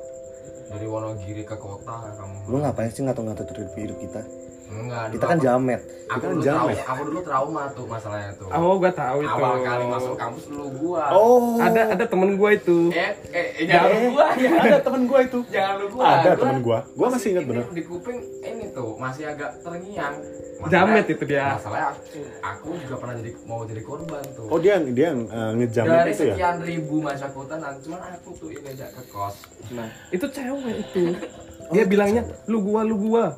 [0.68, 4.20] dari Wonogiri ke kota kamu Lu ngapain sih ngatur-ngatur hidup kita?
[4.68, 5.80] Enggak Kita dulu kan aku- jamet.
[5.80, 6.76] aku Kita kan dulu jamet.
[6.76, 8.46] trauma, aku dulu trauma tuh masalahnya tuh.
[8.48, 9.32] Oh gua tahu itu.
[9.34, 11.02] Awal kali masuk kampus lu gua.
[11.10, 12.78] Oh, ada ada temen gua itu.
[12.90, 15.38] Eh eh, eh jangan lu gua ya ada temen gua itu.
[15.48, 16.78] jangan lu gua Ada Gua temen gua.
[16.90, 17.64] Gua masih ingat ini bener.
[17.70, 20.14] di kuping ini tuh masih agak terngiang.
[20.58, 21.54] Jamet itu dia.
[21.54, 24.46] masalahnya aku, aku juga pernah jadi mau jadi korban tuh.
[24.50, 26.34] Oh dia yang dia yang uh, ngejamin dari itu ya.
[26.34, 29.36] sekian ribu masa kutan cuman aku tuh ini aja ke kos.
[29.70, 31.02] Nah itu cewek itu.
[31.68, 33.36] Dia bilangnya lu gua lu gua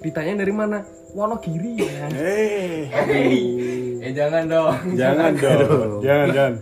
[0.00, 2.86] ditanya dari mana Wonogiri ya Eh,
[3.98, 5.98] eh jangan dong jangan dong.
[6.00, 6.54] Jangan jangan.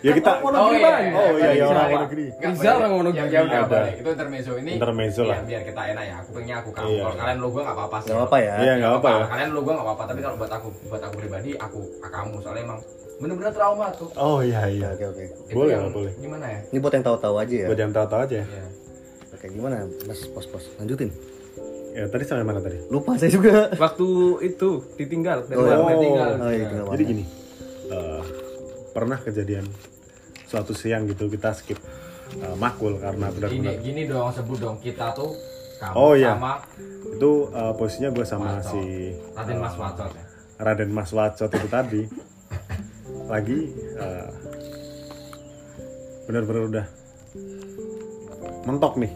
[0.00, 1.12] Ya kita Wonogiri iya, banyak.
[1.12, 2.24] Oh iya, iya, orang Nggak, Wonogiri.
[2.26, 3.28] nggak, Rizal orang ya, Wonogiri.
[3.28, 3.92] ya udah balik.
[3.94, 5.36] itu intermezzo ini Intermezzo lah.
[5.36, 7.02] biar, biar kita enak ya aku pengennya aku kamu Iya.
[7.02, 8.54] kalau kalian lu gua nggak apa-apa sih Gak apa-apa ya.
[8.58, 9.24] Iya nggak apa ya.
[9.28, 12.62] kalian lu gua nggak apa-apa tapi kalau buat aku buat aku pribadi aku kamu soalnya
[12.64, 12.78] emang
[13.20, 14.88] bener-bener trauma tuh Oh iya iya.
[14.90, 15.24] Oke oke.
[15.52, 16.12] Boleh yang- lah, boleh.
[16.16, 17.66] gimana ya Ini buat yang tahu-tahu aja ya.
[17.68, 18.38] Buat yang tahu-tahu aja.
[18.40, 18.64] Iya.
[19.30, 19.76] Oke gimana
[20.08, 20.64] Mas pos-pos?
[20.74, 21.12] Lanjutin.
[21.90, 22.78] Ya tadi sampai mana tadi?
[22.86, 23.66] Lupa saya juga.
[23.76, 24.06] waktu
[24.44, 25.76] itu ditinggal dari Oh, iya.
[25.76, 25.98] warnet.
[25.98, 26.30] tinggal.
[26.36, 27.24] Oh iya tinggal Jadi gini,
[27.88, 28.22] eh,
[28.90, 29.66] pernah kejadian
[30.44, 31.78] suatu siang gitu kita skip
[32.32, 35.30] eh, makul karena Gini, benar-benar gini dong sebut dong kita tuh
[35.76, 36.34] kamu Oh, iya.
[36.34, 36.62] sama
[37.08, 38.66] itu eh, posisinya gue sama Wacot.
[38.68, 38.82] si
[39.32, 40.24] Raden Mas Wacot ya.
[40.60, 42.02] Raden Mas Wacot itu tadi
[43.26, 43.58] lagi
[43.96, 44.28] eh,
[46.24, 46.86] benar-benar udah
[48.62, 49.10] mentok nih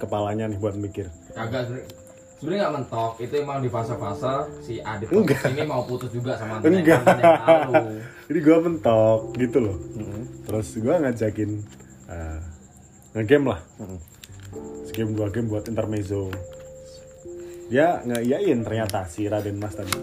[0.00, 1.12] kepalanya nih buat mikir.
[1.30, 1.86] Kagak sebenernya
[2.40, 4.34] sebenarnya nggak mentok itu emang di fase-fase
[4.64, 5.44] si Adit Enggak.
[5.46, 7.04] ini mau putus juga sama Enggak.
[8.26, 9.76] Jadi gue mentok gitu loh.
[10.48, 11.50] Terus gue ngajakin
[12.08, 12.40] eh,
[13.12, 13.60] ngegame lah.
[14.88, 16.32] Segame dua game buat intermezzo.
[17.70, 19.94] Dia ngeiyain ternyata si Raden Mas tadi.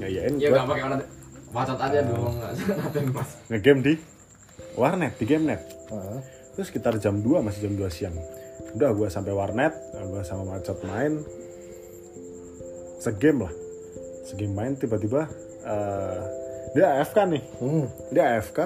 [0.00, 1.00] Ngeiyain Ya buat nggak pakai orang
[1.46, 3.30] Wacot aja dong nggak Raden Mas.
[3.48, 3.94] ngegame di
[4.76, 5.62] warnet, di game net.
[5.88, 6.18] Heeh.
[6.52, 8.16] Terus sekitar jam 2 masih jam 2 siang.
[8.76, 11.24] Udah gue sampai warnet, gue sama Macet main.
[13.00, 13.54] Segame lah.
[14.28, 15.32] Segame main tiba-tiba
[15.64, 16.20] eh,
[16.76, 17.42] dia AFK nih.
[17.56, 17.86] Hmm.
[18.12, 18.58] Dia AFK.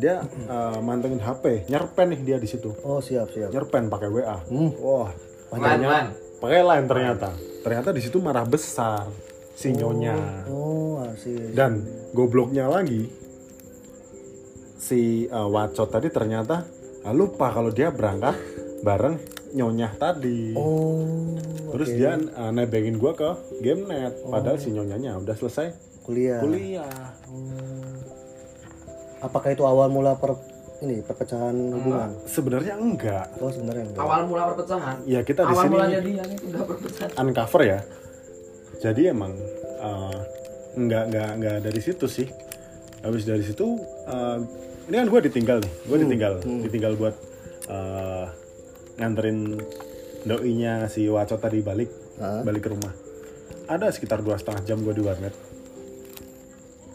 [0.00, 2.72] Dia eh, mantengin HP, nyerpen nih dia di situ.
[2.80, 3.52] Oh siap siap.
[3.52, 4.40] Nyerpen pakai WA.
[4.48, 4.72] Hmm.
[4.80, 5.12] Wah,
[5.52, 6.16] lan.
[6.40, 7.30] pakai line ternyata.
[7.60, 9.04] Ternyata di situ marah besar
[9.52, 10.48] si nyonya.
[10.48, 11.52] Oh asik.
[11.52, 11.84] Dan
[12.16, 13.04] gobloknya lagi
[14.80, 16.64] si uh, Wacot tadi ternyata
[17.04, 19.16] uh, lupa kalau dia berangkat bareng
[19.52, 20.54] nyonya tadi.
[20.56, 21.36] Oh.
[21.70, 23.30] Terus dia uh, nebengin gua ke
[23.62, 25.70] game net padahal si nyonyanya udah selesai
[26.02, 26.40] Kuliah.
[26.42, 26.90] kuliah.
[29.20, 30.34] Apakah itu awal mula per
[30.80, 32.10] ini perpecahan hubungan?
[32.24, 33.26] Sebenarnya enggak.
[33.38, 34.02] Oh sebenarnya enggak.
[34.02, 34.96] Awal mula perpecahan.
[35.04, 37.14] Ya kita di Awal sini mulanya dia nih udah perpecahan.
[37.20, 37.78] uncover ya.
[38.80, 39.32] Jadi emang
[39.78, 40.18] uh,
[40.74, 42.28] enggak enggak enggak dari situ sih.
[43.04, 44.40] Habis dari situ uh,
[44.90, 46.32] ini kan gue ditinggal nih, gue ditinggal,
[46.66, 47.14] ditinggal buat
[47.70, 48.26] uh,
[49.00, 49.56] nganterin
[50.22, 51.88] doinya si Wacot tadi balik
[52.20, 52.44] Hah?
[52.44, 52.92] balik ke rumah.
[53.64, 55.32] Ada sekitar dua setengah jam gue di warnet.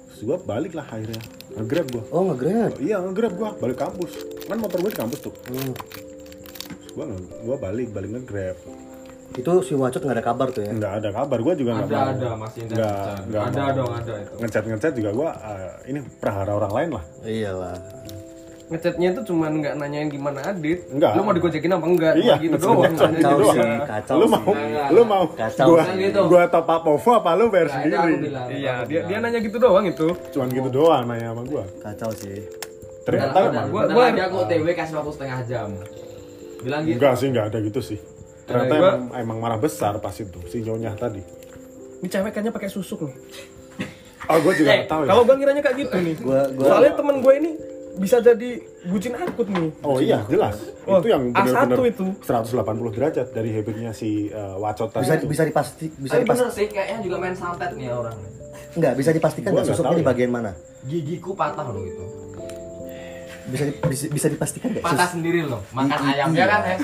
[0.08, 1.20] Terus gue balik lah akhirnya
[1.56, 2.72] ngegrab gue Oh nge-grab.
[2.80, 4.12] iya ngegrab gue balik kampus.
[4.46, 5.34] Kan motor gue di kampus tuh.
[5.50, 5.74] Hmm.
[5.74, 7.06] terus gue
[7.42, 8.58] gue balik balik ngegrab.
[9.36, 10.72] Itu si Wacot nggak ada kabar tuh ya?
[10.72, 12.12] nggak ada kabar gue juga nggak ada mau.
[12.14, 12.96] ada masih ada nggak
[13.28, 14.34] nggak ada dong ada itu.
[14.40, 15.30] Ngechat ngechat juga gue
[15.90, 17.04] ini prahara orang lain lah.
[17.26, 17.76] Iyalah.
[18.66, 20.90] Ngechatnya itu cuman nggak nanyain gimana Adit.
[20.90, 21.14] Enggak.
[21.14, 22.14] lu mau digojekin apa enggak?
[22.16, 23.86] Iya, Cuma gitu doang nanya Kacau gitu sih, doang.
[23.86, 24.32] kacau lu sih.
[24.32, 25.94] mau Enggak, lu mau Kacau gua sih.
[26.02, 26.22] gitu.
[26.26, 28.12] gua top up OVO apa lu bayar Nah, sendiri?
[28.20, 30.08] bilang iya dia dia nanya gitu doang itu.
[30.30, 31.64] Cuman gitu doang nanya sama gua.
[31.78, 32.38] Kacau sih.
[33.04, 35.70] ternyata bentar, gua- gua- lagi aku OTW kasih waktu setengah jam.
[36.60, 36.98] Bilang gitu.
[36.98, 38.00] Enggak sih enggak ada gitu sih.
[38.44, 41.22] Ternyata gua- emang, emang marah besar pas itu si nyonya tadi.
[41.96, 43.14] Ini cewek kayaknya pakai susuk nih
[44.26, 45.08] oh gua juga Eh, tahu ya.
[45.08, 46.16] kalau bang kiranya kayak gitu nih.
[46.18, 47.52] Gua- gua- soalnya temen gue ini
[47.96, 48.50] bisa jadi
[48.86, 50.56] bucin akut nih oh iya jelas
[50.86, 52.06] Oh, itu yang A1 benar-benar itu.
[52.22, 55.26] 180 derajat dari habitnya si uh, Wacot tadi Bisa itu.
[55.26, 58.14] bisa dipasti bisa tapi dipasti bener sih kayaknya juga main santet nih orang
[58.76, 60.08] enggak bisa dipastikan Gua nggak nggak susuknya di ya.
[60.08, 60.52] bagian mana?
[60.84, 62.06] gigiku patah loh itu
[63.46, 64.84] Bisa di- bisa, bisa dipastikan nggak?
[64.84, 66.46] patah Sus- sendiri loh makan i- ayamnya iya.
[66.48, 66.78] kan ya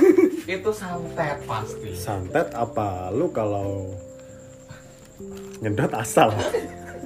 [0.51, 3.93] itu santet pasti santet apa lu kalau
[5.59, 6.33] nyedot asal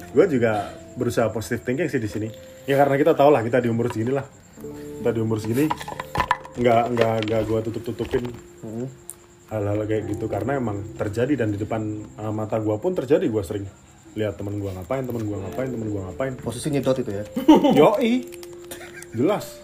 [0.08, 0.52] gue juga
[0.94, 2.28] berusaha positive thinking sih di sini
[2.66, 4.26] ya karena kita tau lah kita di umur segini lah.
[5.00, 5.66] Kita di umur segini
[6.56, 8.24] nggak nggak nggak gue tutup tutupin
[9.50, 10.26] hal-hal kayak gitu.
[10.26, 11.82] Karena emang terjadi dan di depan
[12.18, 13.66] uh, mata gue pun terjadi gue sering
[14.16, 16.32] lihat temen gue ngapain temen gue ngapain temen gue ngapain.
[16.40, 17.24] Posisi nyedot itu ya.
[17.78, 18.26] yoi.
[19.14, 19.62] Jelas.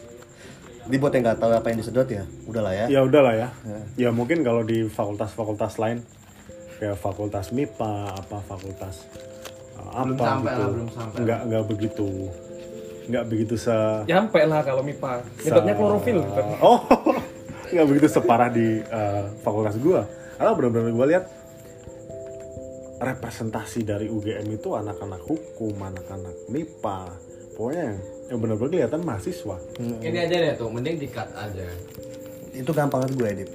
[0.82, 2.86] Jadi buat yang nggak tahu apa yang disedot ya, udahlah ya.
[2.90, 3.48] ya udahlah ya.
[3.94, 4.10] Ya.
[4.10, 6.02] Mungkin kalau di fakultas-fakultas lain
[6.82, 9.06] kayak fakultas MIPA apa fakultas
[9.78, 10.58] uh, Belum apa sampai gitu.
[10.58, 11.18] lah, belum sampai.
[11.22, 12.08] nggak nggak begitu
[13.12, 13.76] nggak begitu se
[14.08, 16.42] nyampe lah kalau mipa nyedotnya klorofil gitu.
[16.64, 16.80] oh
[17.72, 20.04] nggak begitu separah di uh, fakultas gua.
[20.36, 21.24] Karena benar-benar gua lihat
[23.02, 27.00] representasi dari UGM itu anak-anak hukum anak-anak MIPA
[27.52, 27.98] pokoknya yang,
[28.30, 29.56] yang benar-benar kelihatan mahasiswa.
[29.80, 31.66] Ini aja deh tuh mending di cut aja.
[32.52, 33.50] Itu gampang banget gue edit.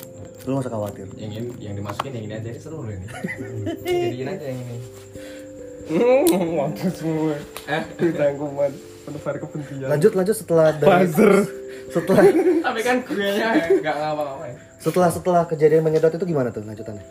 [0.45, 1.07] Lu nggak usah khawatir.
[1.17, 3.07] yang ini yang dimasukin yang ini aja ini seru loh ini.
[3.85, 4.77] Jadiin aja yang ini.
[5.87, 7.35] Hmm, mampus semua.
[7.71, 7.83] Eh.
[8.15, 8.71] Rangkuman
[9.07, 11.33] penyebar kebencian Lanjut lanjut setelah dari Buzzer.
[11.87, 12.23] setelah
[12.61, 13.47] tapi kan gue nya
[13.79, 17.01] nggak ngapa-ngapain setelah setelah kejadian menyedot itu gimana tuh lanjutannya?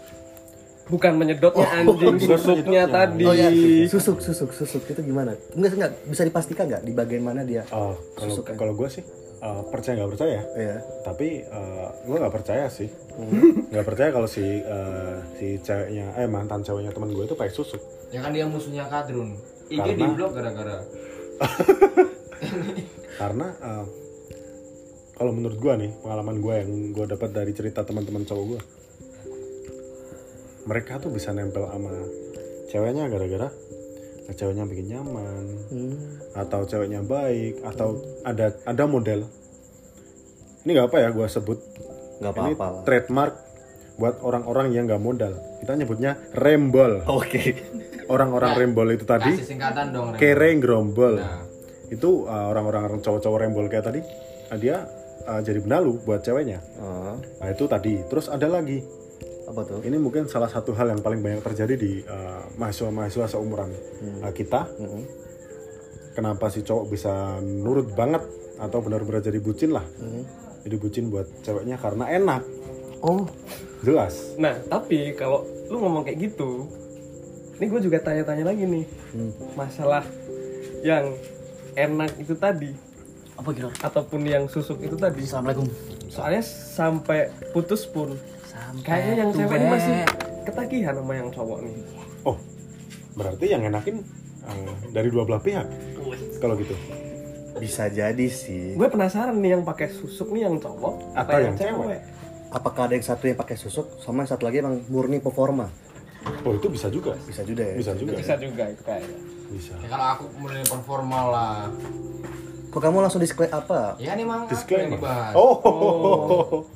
[0.86, 3.50] bukan menyedotnya anjing susuknya tadi Oh ya,
[3.88, 5.34] susuk susuk susuk itu gimana?
[5.50, 7.66] Enggak enggak bisa dipastikan nggak di bagian mana dia?
[7.68, 9.02] Uh, kalau kalau gue sih
[9.40, 10.76] uh, percaya nggak percaya Iya.
[11.02, 13.32] tapi uh, gue nggak percaya sih Hmm.
[13.72, 17.80] nggak percaya kalau si uh, si ceweknya eh mantan ceweknya teman gue itu pakai susuk
[18.12, 20.84] ya kan dia musuhnya Kadrun IG Karena- di blok gara-gara
[23.20, 23.86] karena uh,
[25.16, 28.60] kalau menurut gue nih pengalaman gue yang gue dapat dari cerita teman-teman cowok gue
[30.66, 31.92] mereka tuh bisa nempel sama
[32.68, 33.48] ceweknya gara-gara
[34.34, 36.18] ceweknya bikin nyaman Hmm.
[36.34, 39.22] atau ceweknya baik atau ada ada model.
[40.66, 41.58] Ini nggak apa ya gue sebut.
[42.18, 43.34] Nggak apa-apa trademark
[43.96, 47.56] buat orang-orang yang nggak modal kita nyebutnya rembol Oke.
[48.06, 50.18] orang-orang rembol itu tadi kasih singkatan dong Rem.
[50.18, 51.42] kere gerombol Nah.
[51.86, 54.00] itu uh, orang-orang cowok-cowok rembol kayak tadi
[54.46, 54.84] uh, dia
[55.22, 58.84] uh, jadi benalu buat ceweknya Oh, nah itu tadi terus ada lagi
[59.46, 59.78] apa tuh?
[59.80, 63.70] ini mungkin salah satu hal yang paling banyak terjadi di uh, mahasiswa-mahasiswa seumuran
[64.20, 65.02] uh, kita Mm-mm.
[66.12, 68.22] kenapa si cowok bisa nurut banget
[68.56, 70.22] atau benar-benar jadi bucin lah Mm.
[70.62, 72.42] jadi bucin buat ceweknya karena enak
[73.04, 73.28] Oh,
[73.84, 74.36] jelas.
[74.40, 76.70] Nah tapi kalau lu ngomong kayak gitu
[77.56, 78.84] ini gue juga tanya-tanya lagi nih.
[79.16, 79.32] Hmm.
[79.56, 80.04] masalah
[80.84, 81.16] yang
[81.72, 82.72] enak itu tadi.
[83.36, 83.68] Apa kira?
[83.84, 85.24] ataupun yang susuk itu tadi.
[85.24, 85.68] Assalamualaikum.
[86.06, 88.16] soalnya sampai putus pun
[88.80, 89.96] kayaknya yang cewek ini masih
[90.48, 91.76] ketagihan sama yang cowok nih.
[92.24, 92.36] Oh
[93.16, 94.04] berarti yang enakin
[94.44, 95.66] uh, dari dua belah pihak?
[96.40, 96.76] Kalau gitu.
[97.56, 98.76] Bisa jadi sih.
[98.76, 102.00] gue penasaran nih yang pakai susuk nih yang cowok Atau yang cewek.
[102.54, 103.98] Apakah ada yang satu yang pakai susuk?
[103.98, 105.66] Sama yang satu lagi emang murni performa?
[106.26, 107.14] oh itu bisa juga?
[107.22, 107.74] Bisa juga ya.
[107.78, 109.18] bisa juga bisa juga itu kayaknya.
[109.46, 109.72] Bisa.
[109.78, 111.58] Ya kalau aku mulai performa lah.
[112.74, 113.94] Kok kamu langsung display apa?
[113.96, 116.66] ya nih mang aku yang disclaimer dibahas oh,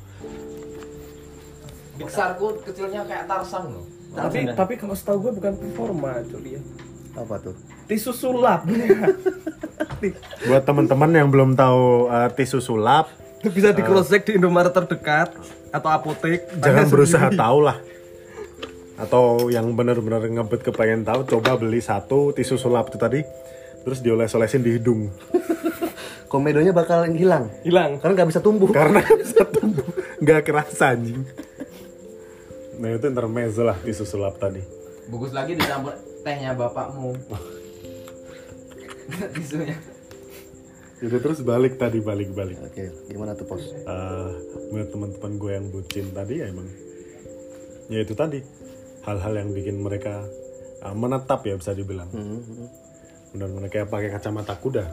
[2.01, 3.85] besarku kecilnya kayak Tarsan loh.
[4.11, 6.61] Tapi tapi kalau setahu gue bukan performa cuy ya
[7.15, 7.55] Apa tuh?
[7.91, 8.65] tisu sulap.
[10.47, 13.11] Buat teman-teman yang belum tahu uh, tisu sulap
[13.57, 15.33] bisa di cross check di Indomaret terdekat
[15.73, 16.51] atau apotek.
[16.61, 17.41] Jangan berusaha sendiri.
[17.41, 17.79] tahu lah.
[19.01, 23.21] Atau yang benar-benar ngebet kepengen tahu coba beli satu tisu sulap itu tadi
[23.81, 25.09] terus dioles-olesin di hidung.
[26.33, 27.49] Komedonya bakal hilang.
[27.65, 27.97] hilang.
[27.97, 28.69] Karena nggak bisa tumbuh.
[28.69, 29.89] karena bisa tumbuh.
[30.21, 31.25] Nggak kerasa anjing.
[32.77, 34.61] Nah itu intermezzo lah tisu sulap tadi.
[35.09, 37.17] Bagus lagi dicampur tehnya bapakmu.
[39.35, 39.75] Tisunya
[41.01, 42.61] jadi terus balik tadi balik balik.
[42.61, 43.65] Oke, gimana tuh pos?
[43.73, 44.31] Eh,
[44.69, 46.69] buat teman-teman gue yang bucin tadi ya emang.
[47.89, 48.45] Ya itu tadi
[49.09, 50.21] hal-hal yang bikin mereka
[50.85, 52.13] eh, menetap ya bisa dibilang.
[53.33, 54.85] Benar-benar kayak pakai kacamata kuda.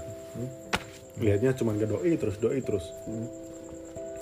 [1.19, 2.87] Lihatnya cuma ke doi terus doi terus.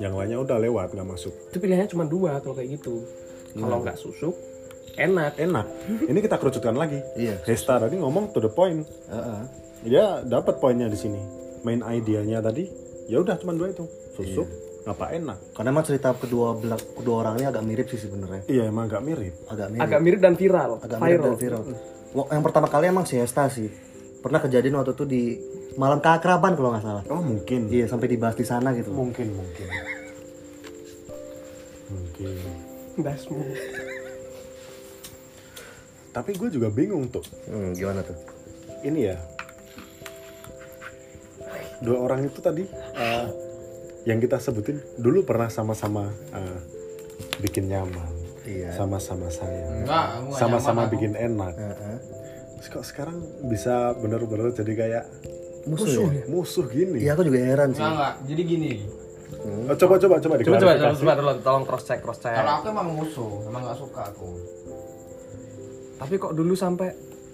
[0.01, 1.33] Yang lainnya udah lewat nggak masuk.
[1.53, 3.05] Itu pilihannya cuma dua kalau kayak gitu.
[3.53, 4.33] Kalau nggak susuk
[4.97, 5.37] enak.
[5.37, 5.67] Enak.
[6.09, 6.97] Ini kita kerucutkan lagi.
[7.13, 7.45] Iya.
[7.45, 8.89] Hesta tadi ngomong to the point.
[9.05, 9.41] Heeh.
[9.85, 12.69] dia dapat poinnya di sini main idenya tadi
[13.05, 14.45] ya udah cuma dua itu susuk
[14.85, 18.45] apa enak Karena emang cerita kedua belak kedua orang ini agak mirip sih sebenarnya.
[18.45, 19.81] iya emang agak mirip Agak mirip.
[19.81, 21.61] agak mirip dan viral agak mirip viral dan viral.
[22.13, 23.67] Wah, yang pertama kali emang siesta sih.
[24.17, 25.23] Pernah kejadian waktu itu di
[25.75, 27.03] malam keakraban kalau nggak salah.
[27.07, 28.89] oh mungkin Iya, sampai dibahas di sana gitu.
[28.89, 29.67] mungkin mungkin
[31.87, 32.29] mungkin
[32.97, 33.41] dasmu
[36.11, 38.15] tapi gue juga bingung tuh Hmm, gimana tuh?
[38.81, 39.17] ini ya
[41.79, 42.63] dua orang itu tadi
[42.93, 43.25] eh,
[44.03, 46.59] yang kita sebutin dulu pernah sama-sama eh,
[47.39, 48.69] bikin nyaman Iya.
[48.71, 49.89] sama-sama sayang
[50.31, 50.93] sama-sama aku.
[50.93, 51.97] bikin enak Heeh.
[52.55, 55.03] Terus kok sekarang bisa bener-bener jadi kayak
[55.65, 56.23] Musuh ya?
[56.27, 57.81] musuh gini Iya, aku juga heran sih.
[57.81, 58.73] enggak enggak jadi gini
[59.65, 61.01] Oh, coba coba coba coba coba diklarifikasi.
[61.01, 64.29] coba tolong, tolong cross check cross check kalau aku emang musuh emang nggak suka aku
[65.95, 66.89] tapi kok dulu sampai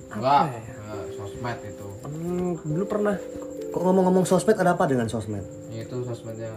[0.10, 3.16] enggak enggak, sosmed itu hmm, dulu pernah
[3.72, 5.44] Kok ngomong-ngomong sosmed ada apa dengan sosmed?
[5.72, 6.52] itu sosmednya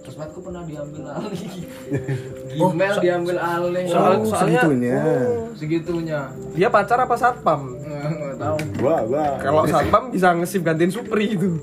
[0.00, 1.52] sosmedku pernah diambil alih
[2.50, 4.96] Gmail diambil alih Soal- Oh, soalnya- segitunya.
[5.52, 6.20] segitunya
[6.52, 11.60] dia pacar apa satpam nggak tahu gua gua kalau satpam bisa ngesip gantiin supri itu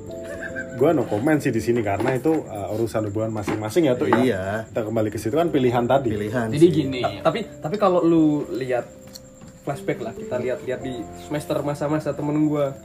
[0.76, 4.18] gua no comment sih di sini karena itu uh, urusan hubungan masing-masing ya tuh ya.
[4.20, 4.44] Iya.
[4.68, 6.10] Kita kembali ke situ kan pilihan tadi.
[6.12, 6.48] Pilihan.
[6.50, 6.70] jadi sih.
[6.72, 8.86] gini tapi tapi kalau lu lihat
[9.64, 12.78] flashback lah kita lihat-lihat di semester masa-masa temen gua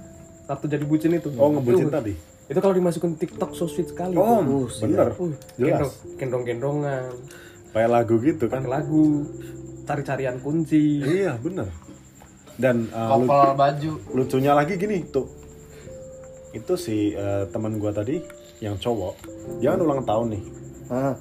[0.45, 2.15] waktu jadi bucin itu Oh ngebucin Itu- tadi.
[2.45, 4.69] itu kalau dimasukin TikTok so sweet sekali Oh tuh.
[4.83, 5.15] bener.
[5.15, 6.03] Uh, Jelas.
[6.15, 7.09] gendong gendongan
[7.71, 8.63] Kayak lagu gitu kan.
[8.65, 9.25] lagu
[9.83, 11.71] cari-carian kunci Iya bener.
[12.55, 15.25] Dan uh, lu- baju lucunya lagi gini tuh.
[16.53, 18.21] Itu si uh, teman gua tadi
[18.61, 19.15] yang cowok,
[19.59, 20.43] dia kan ulang tahun nih.
[20.87, 21.17] Ah.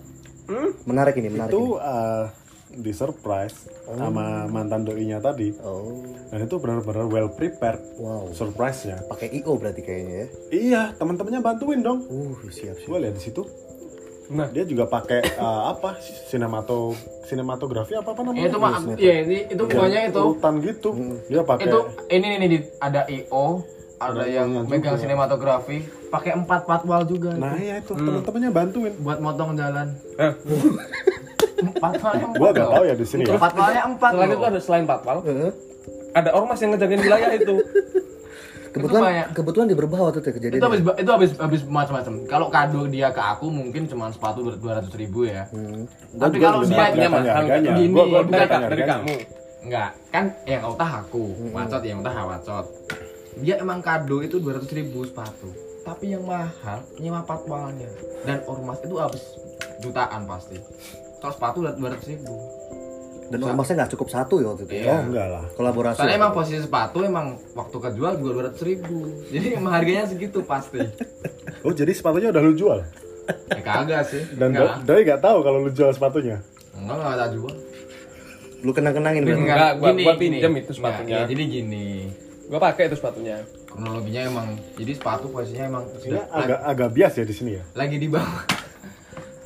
[0.84, 1.50] Menarik ini, menarik.
[1.50, 2.28] Itu uh,
[2.74, 3.56] di surprise
[3.86, 5.50] sama mantan doinya tadi.
[5.50, 5.60] ini.
[5.60, 6.00] Oh.
[6.28, 8.32] Dan itu benar-benar well prepared Wow.
[8.32, 9.04] surprise-nya.
[9.06, 10.28] Pakai IO berarti kayaknya ya.
[10.50, 12.06] Iya, teman-temannya bantuin dong.
[12.06, 12.88] Uh, siap siap.
[12.88, 13.44] Gue lihat di situ.
[14.28, 16.00] nah Dia juga pakai uh, apa?
[16.00, 18.48] Sinemato sinematografi apa apa namanya?
[18.48, 20.90] itu mah iya ini itu pokoknya itu urutan gitu.
[21.28, 23.60] Dia pakai itu ini nih di, ada io
[24.00, 25.04] ada yang ionya megang juga.
[25.04, 28.94] sinematografi pakai empat patwal juga Nah, iya itu teman-temannya bantuin.
[28.98, 30.32] buat motong jalan eh,
[31.74, 33.38] patwalnya empat Gua gak tahu ya di sini ya.
[33.38, 35.52] patwalnya empat selain itu ada selain patwal Heeh.
[36.12, 37.56] ada ormas yang ngejagain wilayah itu
[38.72, 39.28] Kebetulan banyak.
[39.36, 40.56] kebetulan di Berbah waktu itu kejadian.
[40.56, 44.80] itu habis itu habis habis macam-macam kalau kado dia ke aku mungkin cuma sepatu dua
[44.80, 45.84] ratus ribu ya Hmm.
[46.16, 47.72] tapi kalau dia tanya harganya.
[47.76, 49.16] gini Gua- gua dari, dari kamu
[49.62, 51.22] Enggak, kan yang utah aku,
[51.54, 52.66] wacot yang utah wacot.
[53.38, 55.54] Dia emang kado itu 200 ribu sepatu.
[55.82, 57.86] Tapi yang mahal nyewa patwalnya.
[58.24, 59.22] Dan ormas itu habis
[59.78, 60.58] jutaan pasti.
[61.22, 62.34] Kalau sepatu udah 200 ribu.
[63.32, 64.74] Dan ormasnya nggak cukup satu ya waktu itu.
[64.76, 64.92] Iya.
[64.92, 65.44] Oh, enggak lah.
[65.56, 65.98] Kolaborasi.
[66.02, 68.98] Soalnya emang posisi sepatu emang waktu kejual juga 200 ribu.
[69.30, 70.82] Jadi emang harganya segitu pasti.
[71.62, 72.82] Oh, jadi sepatunya udah lu jual.
[73.54, 74.26] Ya kagak sih.
[74.34, 74.82] Dan enggak.
[74.82, 76.42] Do- doi gak tahu kalau lu jual sepatunya.
[76.74, 77.54] Enggak enggak tak jual.
[78.62, 79.42] Lu kenang-kenangin berarti.
[79.46, 81.06] Enggak, gua- gua pinjem itu sepatunya.
[81.06, 81.88] Enggak, ya, jadi gini.
[82.50, 85.84] gua pakai itu sepatunya Kronologinya emang jadi sepatu posisinya emang
[86.36, 87.64] agak agak bias ya di sini ya.
[87.72, 88.44] lagi dibawa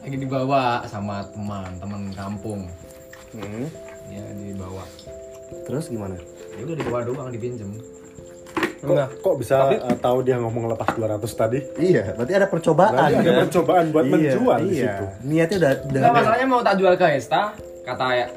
[0.05, 2.61] lagi dibawa sama teman teman kampung
[3.33, 3.67] Hmm.
[4.07, 4.85] ya dibawa
[5.65, 6.15] Terus gimana?
[6.55, 7.67] ya udah dibawa doang dipinjem
[8.77, 11.57] Kok, Nah, kok bisa uh, tahu dia ngomong lepas 200 tadi?
[11.75, 12.93] Iya, berarti ada percobaan.
[12.93, 13.41] Berarti ada kan?
[13.41, 14.85] percobaan buat Iya, menjual di iya.
[14.93, 15.05] situ.
[15.25, 17.41] Niatnya udah udah Enggak masalahnya mau tak jual ke Hesta
[17.81, 18.27] kata ya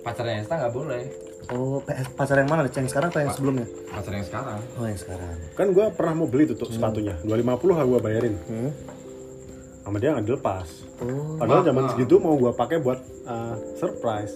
[0.00, 1.02] pacarnya Hesta nggak boleh
[1.48, 2.60] Oh, PS pacar yang mana?
[2.64, 3.66] Yang sekarang atau yang sebelumnya?
[3.90, 5.34] pacar yang sekarang Oh, yang sekarang.
[5.52, 7.18] Kan gua pernah mau beli tuh tuh sepatunya.
[7.20, 7.42] 250
[7.72, 8.34] lah gua bayarin.
[8.44, 8.70] Hmm.
[9.82, 10.68] Sama dia nggak dilepas.
[10.98, 14.34] Oh, Padahal zaman segitu mau gua pakai buat uh, surprise.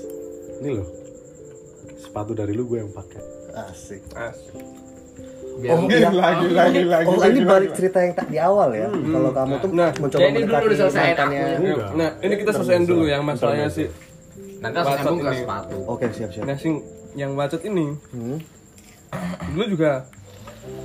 [0.63, 0.89] Ini loh.
[1.99, 3.23] Sepatu dari lu gue yang pakai.
[3.53, 4.01] asik.
[4.13, 4.57] asik.
[5.53, 6.09] biar Oh, iya.
[6.09, 7.07] lagi lagi lagi.
[7.07, 8.89] Oh, ini balik cerita yang tak di awal ya.
[8.89, 11.45] Kalau kamu tuh Nah, mencoba ya ini dulu udah selesai mantannya.
[11.53, 11.89] Enggak.
[11.93, 13.89] Nah, ini kita selesaiin dulu yang masalahnya sih.
[14.63, 16.45] nanti nyambung ke sepatu Oke, siap-siap.
[16.47, 16.75] Nah, sing
[17.13, 18.39] yang bacot ini Hmm.
[19.53, 20.09] dulu juga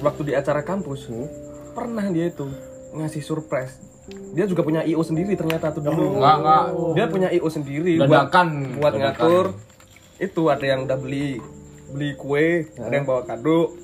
[0.03, 1.29] waktu di acara kampus Hmm.
[1.71, 2.49] pernah dia itu
[2.91, 6.15] ngasih surprise dia juga punya IO sendiri ternyata tuh dulu.
[6.15, 6.63] Enggak, enggak.
[6.95, 8.47] Dia punya IO sendiri buat Dadakan.
[8.79, 9.03] buat Dadakan.
[9.11, 9.45] ngatur.
[10.17, 11.27] Itu ada yang udah beli
[11.91, 13.75] beli kue, ada yang bawa kado.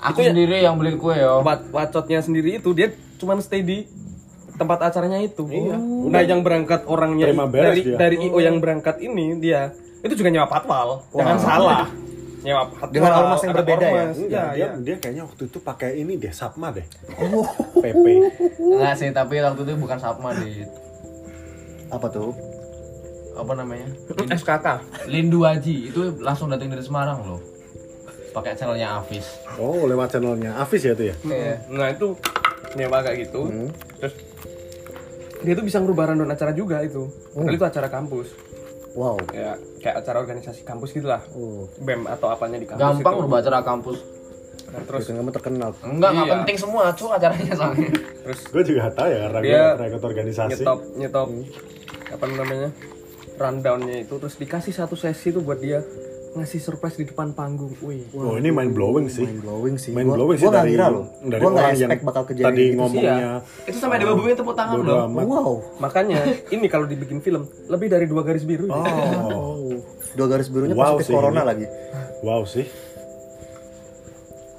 [0.00, 1.44] Aku sendiri yang beli kue yo.
[1.44, 3.84] Buat wacotnya sendiri itu dia cuman stay di
[4.56, 5.44] tempat acaranya itu.
[6.08, 7.96] Nah, yang berangkat orangnya dari dia.
[7.98, 11.04] dari IO yang berangkat ini dia itu juga nyewa patwal.
[11.12, 11.84] Jangan salah.
[12.44, 12.92] Nyewa patwal.
[12.92, 13.92] Dengan ormas yang berbeda ya?
[13.96, 14.16] ormas.
[14.16, 14.68] Enggak, Iya, dia, iya.
[14.78, 16.84] dia kayaknya waktu itu pakai ini deh, Sapma deh.
[17.74, 18.06] PP.
[18.60, 20.62] Enggak sih, tapi waktu itu bukan Sapma di
[21.88, 22.36] Apa tuh?
[23.34, 23.90] apa namanya?
[24.30, 24.66] SKK.
[25.10, 27.42] Lindu Haji itu langsung datang dari Semarang loh.
[28.30, 29.26] Pakai channelnya Avis.
[29.58, 31.14] Oh, lewat channelnya Avis ya itu ya?
[31.24, 31.54] Iya.
[31.66, 32.14] Nah itu
[32.74, 33.42] nyewa kayak gitu.
[33.42, 33.70] Hmm.
[33.98, 34.14] Terus
[35.42, 37.10] dia tuh bisa ngerubah rundown acara juga itu.
[37.34, 37.42] Oh.
[37.42, 38.28] Padahal itu acara kampus.
[38.94, 39.18] Wow.
[39.30, 41.20] Ya kayak acara organisasi kampus gitu lah.
[41.32, 43.22] Oh, BEM atau apanya di kampus Gampang itu.
[43.22, 43.98] rubah acara kampus.
[44.64, 45.70] Nah, terus terus kamu terkenal.
[45.80, 46.34] Enggak, enggak Iya.
[46.40, 47.88] penting semua, cu acaranya soalnya.
[48.24, 50.50] terus Gue juga tahu ya karena gue Dia pernah ikut organisasi.
[50.56, 51.28] nyetop nyetop
[52.06, 52.68] apa namanya
[53.34, 55.82] rundownnya itu terus dikasih satu sesi tuh buat dia
[56.34, 57.70] ngasih surprise di depan panggung.
[57.78, 58.10] Wih.
[58.12, 59.22] Oh, ini mind blowing sih.
[59.22, 59.90] Mind blowing sih.
[59.90, 61.04] Mind Gua- blowing sih gua dari ngira loh.
[61.20, 62.76] dari Gua orang yang expect bakal kejadian tadi gitu sih.
[62.76, 63.28] ngomongnya
[63.64, 64.98] itu sampai ada babunya tepuk tangan loh.
[65.06, 65.24] amat.
[65.24, 65.52] Wow.
[65.78, 66.18] Makanya
[66.48, 68.66] ini kalau dibikin film lebih dari dua garis biru.
[68.66, 68.82] Oh,
[69.30, 69.70] Oh.
[70.14, 71.48] Dua garis birunya Wow positif sih corona ini.
[71.48, 71.66] lagi.
[72.20, 72.66] wow sih.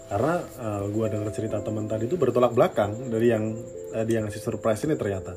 [0.05, 3.55] Karena uh, gue dengar cerita teman tadi itu bertolak belakang dari yang
[3.89, 5.33] tadi yang ngasih surprise ini ternyata.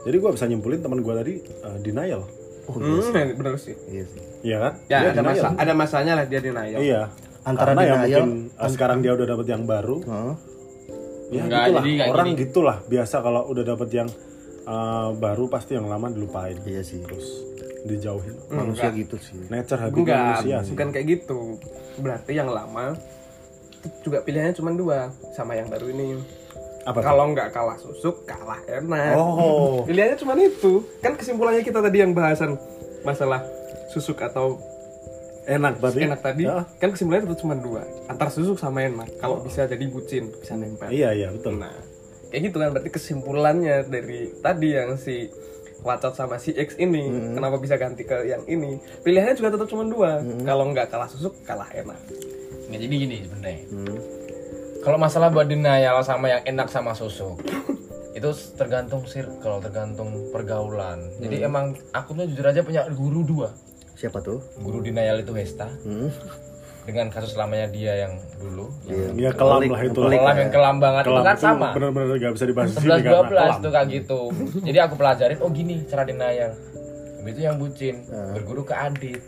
[0.00, 2.24] Jadi gue bisa nyimpulin teman gue tadi uh, denial,
[2.66, 3.00] Hmm,
[3.34, 3.74] bener sih.
[3.86, 4.20] Iya sih.
[4.42, 4.72] iya kan?
[4.86, 6.78] Ya Dia ada masa ada masanya lah dia denial.
[6.78, 7.02] Iya.
[7.40, 10.34] Antara Karena ya denial, mungkin uh, sekarang dia udah dapat yang baru, Hah?
[11.30, 11.82] ya Enggak, gitulah.
[11.82, 12.40] jadi Orang gini.
[12.42, 14.08] gitulah biasa kalau udah dapat yang
[14.64, 16.56] uh, baru pasti yang lama dilupain.
[16.60, 17.00] Iya sih.
[17.00, 17.26] Terus
[17.80, 18.36] dijauhin.
[18.50, 19.40] Manusia gitu sih.
[19.48, 20.70] Nature habitnya Enggak, manusia sih.
[20.76, 21.40] bukan kayak gitu.
[21.96, 22.92] Berarti yang lama
[24.04, 26.20] juga pilihannya cuma dua sama yang baru ini.
[26.82, 26.98] Apa?
[27.00, 29.14] Kalau nggak kalah susuk, kalah enak.
[29.14, 29.82] Oh.
[29.88, 30.80] Pilihannya cuma itu.
[30.98, 32.56] Kan kesimpulannya kita tadi yang bahasan
[33.02, 33.44] masalah
[33.88, 34.56] susuk atau
[35.40, 36.04] Enak berarti.
[36.04, 36.62] enak tadi, Ya.
[36.78, 37.82] kan kesimpulannya itu cuma dua.
[38.06, 39.18] Antara susuk sama enak.
[39.18, 40.86] Kalau bisa jadi bucin, bisa nempel.
[40.88, 41.58] Iya iya betul.
[41.58, 41.74] Nah,
[42.30, 45.26] kayak gitu kan berarti kesimpulannya dari tadi yang si
[45.80, 49.80] Wacot sama si X ini kenapa bisa ganti ke yang ini pilihannya juga tetap cuma
[49.82, 51.96] dua kalau nggak kalah susuk kalah enak
[52.68, 53.58] Nggak, jadi gini sebenarnya.
[54.80, 57.36] Kalau masalah buat denial sama yang enak sama susu,
[58.10, 61.04] itu tergantung circle, tergantung pergaulan.
[61.18, 63.52] Jadi emang aku tuh jujur aja punya guru dua.
[63.92, 64.40] Siapa tuh?
[64.56, 66.08] Guru denial itu Hesta Hmm.
[66.80, 68.72] dengan kasus lamanya dia yang dulu.
[68.88, 70.00] yang Iya kelam lah itu.
[70.00, 71.68] Kelam yang kelam banget itu Kelam kan itu sama.
[71.76, 73.60] Bener-bener gak bisa dibahas di sini 11 karena 12 kelam.
[73.60, 74.20] tuh kayak gitu.
[74.64, 76.50] Jadi aku pelajarin oh gini cara denial.
[77.20, 79.20] Itu yang bucin, berguru ke Adit.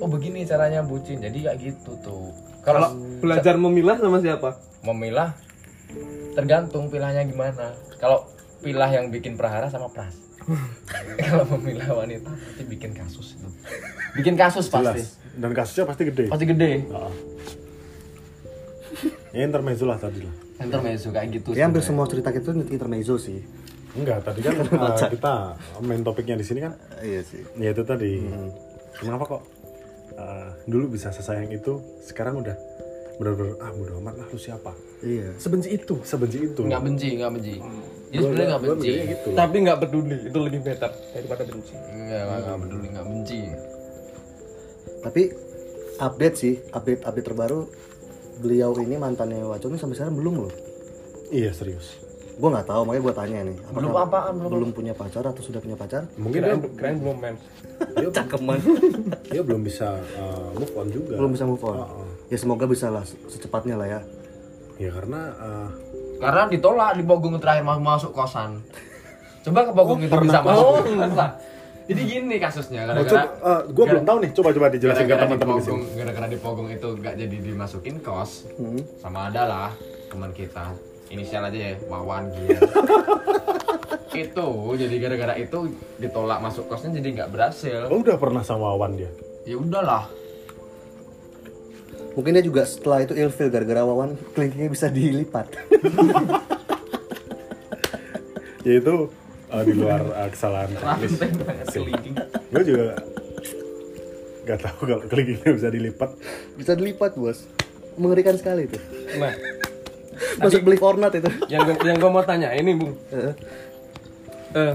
[0.00, 1.22] Oh begini caranya bucin.
[1.22, 2.32] Jadi kayak gitu tuh.
[2.62, 4.54] kalau belajar memilah sama siapa
[4.86, 5.34] memilah
[6.38, 7.74] tergantung pilahnya gimana.
[7.98, 8.26] Kalau
[8.62, 10.14] pilah yang bikin prahara sama pras.
[11.22, 13.48] Kalau memilah wanita pasti bikin kasus itu.
[14.18, 15.02] Bikin kasus pasti.
[15.02, 15.18] Jelas.
[15.38, 16.26] Dan kasusnya pasti gede.
[16.30, 16.70] Pasti gede.
[16.82, 17.14] Heeh.
[19.32, 20.34] Ya intermezzo lah tadi lah.
[20.60, 21.48] Intermezzo kayak gitu.
[21.54, 23.40] Ya hampir semua cerita kita itu intermezzo sih.
[23.92, 26.72] Enggak, tadi kan uh, kita main topiknya di sini kan
[27.04, 27.44] Iya sih.
[27.60, 28.24] ya itu tadi.
[28.98, 29.42] Kenapa kok
[30.16, 32.56] uh, dulu bisa sesayang itu, sekarang udah
[33.20, 34.72] bener-bener ah bodo amat lah lu siapa.
[35.02, 35.36] Iya.
[35.36, 36.62] sebenci itu Sebenci itu.
[36.64, 37.54] nggak benci, nggak benci.
[38.12, 38.90] Ini sebenarnya nggak benci.
[39.08, 39.28] gitu.
[39.32, 43.40] tapi nggak peduli itu lebih better daripada benci Nggak, nggak, nggak peduli, nggak benci.
[45.02, 45.22] Tapi
[46.02, 47.60] update sih, update update terbaru
[48.42, 50.52] beliau ini mantannya Waco ini sampai sekarang belum loh.
[51.30, 52.01] Iya serius.
[52.40, 53.56] Gue nggak tahu, makanya gue tanya nih.
[53.60, 56.08] apakah Belum apaan, belum belum punya pacar atau sudah punya pacar?
[56.16, 57.36] Mungkin dia, kirain, kirain belum men
[57.82, 58.58] dia, Cakeman.
[59.28, 61.14] dia belum bisa uh, move on juga.
[61.18, 61.76] belum bisa move on.
[61.76, 62.08] Heeh.
[62.32, 64.00] Ya semoga bisa lah secepatnya lah ya.
[64.80, 65.68] Ya karena uh,
[66.22, 68.62] Karena ditolak di Pogong terakhir mau masuk kosan.
[69.42, 70.86] Coba ke Pogong itu bisa masuk.
[71.18, 71.34] Lah.
[71.82, 74.30] Jadi gini kasusnya oh, gara-gara uh, gue belum tahu nih.
[74.38, 75.82] Coba coba dijelasin ke teman-teman di sini.
[75.98, 78.46] gara-gara di Pogong itu gak jadi dimasukin kos.
[78.54, 78.80] Hmm.
[79.02, 79.70] Sama ada lah
[80.08, 80.91] teman kita.
[81.12, 82.64] Inisial aja ya, Wawan gitu.
[84.12, 87.88] itu jadi gara-gara itu ditolak masuk kosnya jadi nggak berhasil.
[87.92, 89.12] Oh udah pernah sama Wawan dia.
[89.44, 90.08] Ya udahlah.
[92.12, 95.46] Mungkin dia juga setelah itu ilfil gara-gara Wawan kelingkingnya bisa dilipat.
[98.62, 99.10] Ya itu
[99.50, 101.18] uh, di luar uh, kesalahan teknis.
[102.54, 102.94] Gue juga
[104.46, 106.10] gak tahu kalau kelingkingnya bisa dilipat.
[106.54, 107.42] bisa dilipat bos.
[107.98, 108.78] Mengerikan sekali itu.
[109.18, 109.34] nah
[110.38, 111.30] Masuk beli fornat itu.
[111.52, 113.34] yang gua, yang gua mau tanya ini bung Heeh.
[114.52, 114.74] Eh,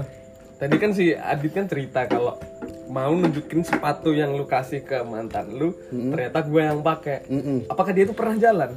[0.58, 2.34] tadi kan si Adit kan cerita kalau
[2.88, 7.28] mau nunjukin sepatu yang lu kasih ke mantan lu, ternyata gue yang pakai.
[7.28, 7.68] Mm-mm.
[7.68, 8.72] Apakah dia itu pernah jalan?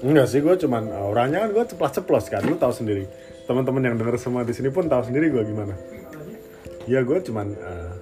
[0.00, 3.04] Enggak sih, gue cuman uh, orangnya kan gue ceplas-ceplos kan, lu tahu sendiri.
[3.44, 5.76] Teman-teman yang denger semua di sini pun tahu sendiri gue gimana.
[6.88, 7.92] Ya gue cuman uh,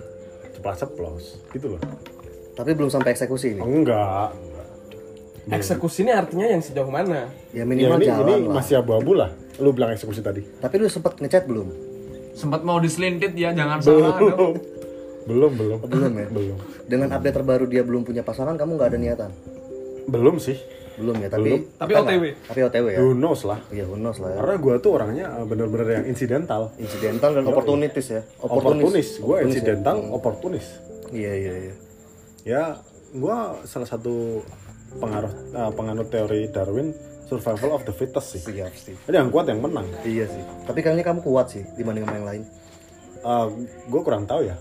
[0.55, 1.82] ceplas-ceplos, gitu loh.
[2.55, 3.61] Tapi belum sampai eksekusi ini.
[3.66, 4.32] Enggak.
[5.43, 7.26] Eksekusi ini artinya yang sejauh mana?
[7.51, 8.55] Ya Ya minimal ini, jalan ini lah.
[8.62, 9.30] masih abu-abu lah.
[9.59, 10.47] Lu bilang eksekusi tadi.
[10.62, 11.66] Tapi lu sempet ngechat belum?
[12.32, 14.16] Sempat mau diselintit ya, jangan salah.
[14.22, 14.55] dong.
[15.22, 15.55] Belum.
[15.55, 15.78] belum, belum.
[15.86, 16.26] Belum ya?
[16.34, 16.59] Belum.
[16.82, 19.30] Dengan update terbaru dia belum punya pasangan, kamu nggak ada niatan?
[20.11, 20.59] Belum sih.
[20.99, 21.78] Belum ya, tapi Belum.
[21.78, 22.03] Tapi OTW.
[22.03, 22.34] nggak?
[22.51, 22.99] Tapi OTW ya.
[22.99, 23.61] Who knows lah.
[23.70, 24.38] Iya, who knows lah ya.
[24.43, 26.74] Karena gue tuh orangnya uh, bener-bener yang insidental.
[26.74, 28.22] Insidental dan opportunities ya.
[28.43, 29.09] Oportunis.
[29.22, 29.43] Gue ya.
[29.47, 30.66] insidental, oportunis.
[31.14, 31.74] Iya, iya, iya.
[32.43, 32.62] Ya,
[33.14, 34.43] gue salah satu
[35.01, 36.93] pengaruh uh, penganut teori Darwin
[37.28, 38.43] survival of the fittest sih.
[38.45, 38.95] Siap sih.
[39.09, 39.88] Jadi yang kuat yang menang.
[40.05, 40.45] Iya sih.
[40.68, 42.43] Tapi kayaknya kamu kuat sih dibanding sama yang lain.
[43.88, 44.57] gue kurang tahu ya.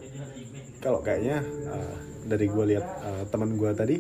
[0.80, 1.94] Kalau kayaknya uh,
[2.26, 3.96] dari gue lihat uh, teman gue tadi,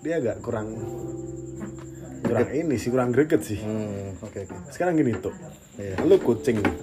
[0.00, 0.74] dia agak kurang
[2.24, 3.58] kurang ini sih kurang greget sih.
[3.60, 4.56] Hmm, oke oke.
[4.72, 5.34] Sekarang gini tuh,
[5.76, 6.02] Iya.
[6.06, 6.76] lu kucing nih,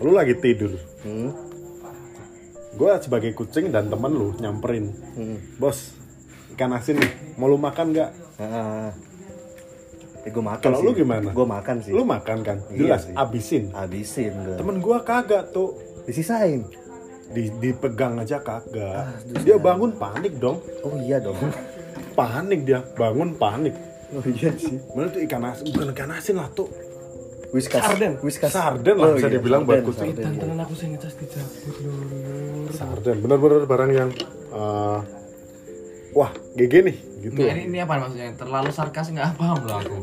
[0.00, 0.76] lu lagi tidur.
[1.02, 1.32] Hmm.
[2.72, 5.36] Gue sebagai kucing dan temen lu nyamperin, Hmm.
[5.60, 5.92] bos
[6.62, 8.10] ikan asin nih, mau lu makan nggak?
[8.38, 8.94] Ah.
[10.22, 10.86] Eh, gue makan Kalau sih.
[10.86, 11.34] lu gimana?
[11.34, 11.90] Gue makan sih.
[11.90, 12.62] Lu makan kan?
[12.70, 13.14] Iya Jelas, sih.
[13.18, 13.64] abisin.
[13.74, 14.54] habisin gue.
[14.54, 15.74] Temen gue kagak tuh,
[16.06, 16.62] Disisain.
[17.34, 19.10] di, dipegang aja kagak.
[19.10, 19.10] Ah,
[19.42, 21.34] dia bangun panik dong, Oh iya dong.
[22.18, 23.74] panik dia, bangun panik.
[24.14, 24.78] Oh iya sih.
[24.94, 26.70] Mana tuh ikan asin, bukan ikan asin lah tuh.
[27.50, 27.82] Whiskas.
[27.82, 28.12] Sarden.
[28.22, 28.54] Whiskas.
[28.54, 30.14] Sarden lah bisa dibilang buat kucing.
[30.14, 30.38] sarden, iya.
[30.38, 32.70] Tantangan aku sih ngecas dicabut lur.
[32.70, 34.10] Sarden, bener-bener barang yang
[34.54, 35.02] uh,
[36.12, 37.40] wah GG nih gitu.
[37.40, 38.32] Nah, ini, ini apa maksudnya?
[38.36, 39.98] Terlalu sarkas nggak paham loh aku.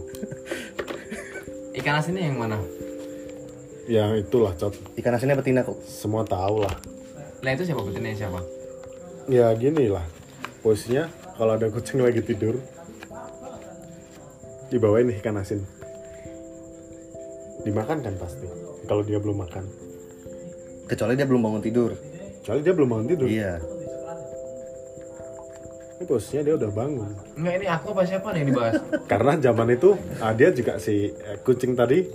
[1.78, 2.58] Ikan asinnya yang mana?
[3.90, 5.80] Yang itulah cot, Ikan asinnya betina kok.
[5.86, 6.76] semua tahu lah.
[7.42, 8.40] Lah itu siapa betinanya siapa?
[9.30, 10.04] Ya gini lah,
[10.66, 12.60] posisinya kalau ada kucing lagi tidur,
[14.74, 15.64] dibawain nih ikan asin.
[17.64, 18.48] Dimakan kan pasti,
[18.90, 19.66] kalau dia belum makan.
[20.90, 21.94] Kecuali dia belum bangun tidur.
[22.42, 23.28] Kecuali dia belum bangun tidur.
[23.30, 23.62] Iya.
[26.00, 27.12] Ini posisinya dia udah bangun.
[27.36, 28.74] Enggak ini aku apa siapa nih yang dibahas?
[29.12, 29.90] Karena zaman itu
[30.24, 32.08] ah, dia juga si eh, kucing tadi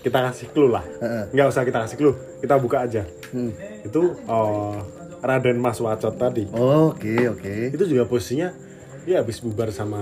[0.00, 0.84] kita kasih clue lah.
[1.28, 3.04] Nggak usah kita kasih clue, kita buka aja.
[3.28, 3.52] Hmm.
[3.84, 4.80] Itu oh,
[5.20, 6.48] Raden Mas Wacot tadi.
[6.48, 7.76] Oke oke.
[7.76, 8.56] Itu juga posisinya
[9.04, 10.00] dia habis bubar sama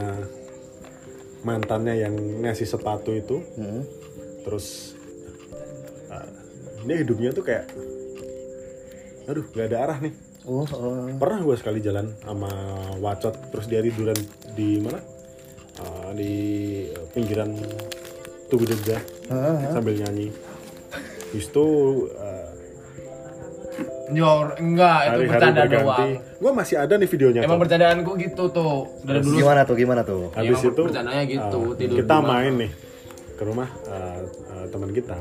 [1.43, 2.15] mantannya yang
[2.47, 3.43] ngasih sepatu itu.
[3.59, 3.83] Hmm.
[4.47, 4.95] Terus
[6.07, 6.31] ah,
[6.87, 7.67] dia hidupnya tuh kayak
[9.27, 10.15] aduh nggak ada arah nih.
[10.43, 11.07] Oh, oh.
[11.23, 12.51] Pernah gue sekali jalan sama
[12.99, 14.19] Wacot terus dia tiduran
[14.59, 14.99] di mana?
[15.79, 16.33] Ah, di
[17.15, 17.55] pinggiran
[18.51, 18.99] Tugu Jogja
[19.31, 20.35] Ah, sambil nyanyi.
[21.31, 21.67] Itu
[22.19, 22.51] ah,
[24.13, 26.11] Jor, enggak itu bercanda doang.
[26.37, 27.41] Gue masih ada nih videonya.
[27.47, 27.63] Emang Cok.
[27.65, 28.77] bercandaanku gitu tuh.
[29.07, 29.75] Dari dulu Gimana tuh?
[29.79, 30.23] Gimana tuh?
[30.37, 32.71] Habis emang itu bercandanya gitu, tidur kita main nih
[33.39, 34.21] ke rumah ah,
[34.53, 35.15] ah, teman kita.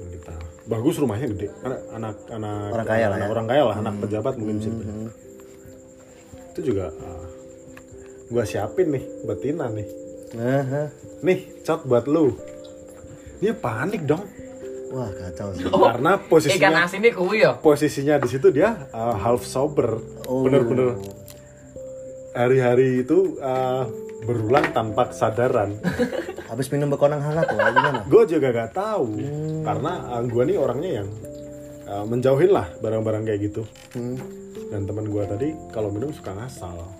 [0.00, 0.34] Kita.
[0.64, 1.48] Bagus rumahnya gede.
[1.60, 3.32] Anak anak anak Orang kaya lah anak ya.
[3.32, 4.96] Orang kaya lah, anak pejabat mungkin bisa dibilang.
[4.96, 5.10] hmm.
[6.50, 7.24] Itu juga uh,
[8.30, 9.88] gue siapin nih betina nih.
[10.30, 10.88] Nah, ah.
[11.26, 12.32] Nih, cot buat lu.
[13.42, 14.22] Dia panik dong.
[14.90, 15.66] Wah kacau sih.
[15.70, 17.54] Karena Ikan posisinya asin ini kuwi ya.
[17.62, 20.02] posisinya di situ dia uh, half sober.
[20.26, 20.42] Oh.
[20.42, 20.98] Bener-bener
[22.34, 23.86] hari-hari itu uh,
[24.24, 25.80] berulang tanpa kesadaran.
[26.50, 28.02] Habis minum bekonang hangat tuh, gimana?
[28.10, 29.06] gue juga gak tahu
[29.62, 31.08] karena uh, gue nih orangnya yang
[31.86, 33.62] uh, menjauhin lah barang-barang kayak gitu.
[33.94, 34.18] Hmm.
[34.70, 36.74] Dan teman gue tadi kalau minum suka ngasal.
[36.74, 36.90] Oh,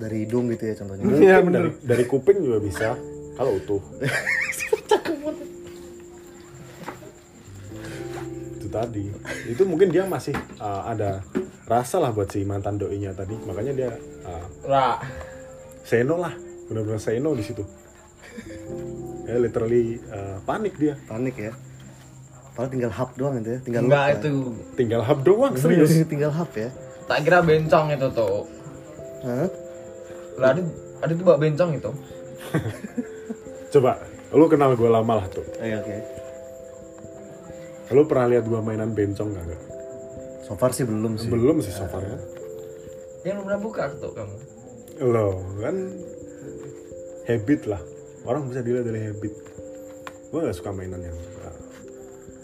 [0.00, 1.04] dari hidung gitu ya contohnya.
[1.04, 2.96] Mungkin dari, dari kuping juga bisa
[3.36, 3.82] kalau utuh.
[8.58, 9.04] itu tadi.
[9.48, 11.24] Itu mungkin dia masih uh, ada
[11.64, 13.36] rasa lah buat si mantan doinya tadi.
[13.44, 13.90] Makanya dia
[14.28, 15.00] uh, Lah.
[15.88, 16.36] Seno lah,
[16.68, 17.64] benar-benar seno di situ.
[19.24, 21.00] Ya literally uh, panik dia.
[21.08, 21.52] Panik ya.
[22.52, 24.28] Padahal tinggal hap doang itu ya, tinggal Enggak itu.
[24.76, 25.90] Tinggal hap doang serius.
[26.12, 26.68] tinggal hap ya.
[27.08, 28.44] Tak kira bencong itu tuh.
[29.24, 29.48] Hah?
[30.36, 30.60] Lah ada
[31.00, 31.90] ada tuh bawa bencong itu.
[33.72, 34.00] Coba,
[34.34, 35.46] lu kenal gue lama lah tuh.
[35.56, 35.96] Oke oke.
[37.96, 39.44] Lu pernah lihat gua mainan bencong gak?
[40.44, 41.32] So far sih belum sih.
[41.32, 42.18] Belum sih so far ya.
[43.24, 44.36] Yang belum pernah buka tuh kamu.
[44.98, 45.76] Loh, kan
[47.30, 47.82] habit lah.
[48.26, 49.34] Orang bisa dilihat dari habit.
[50.28, 51.56] Gue gak suka mainan yang uh,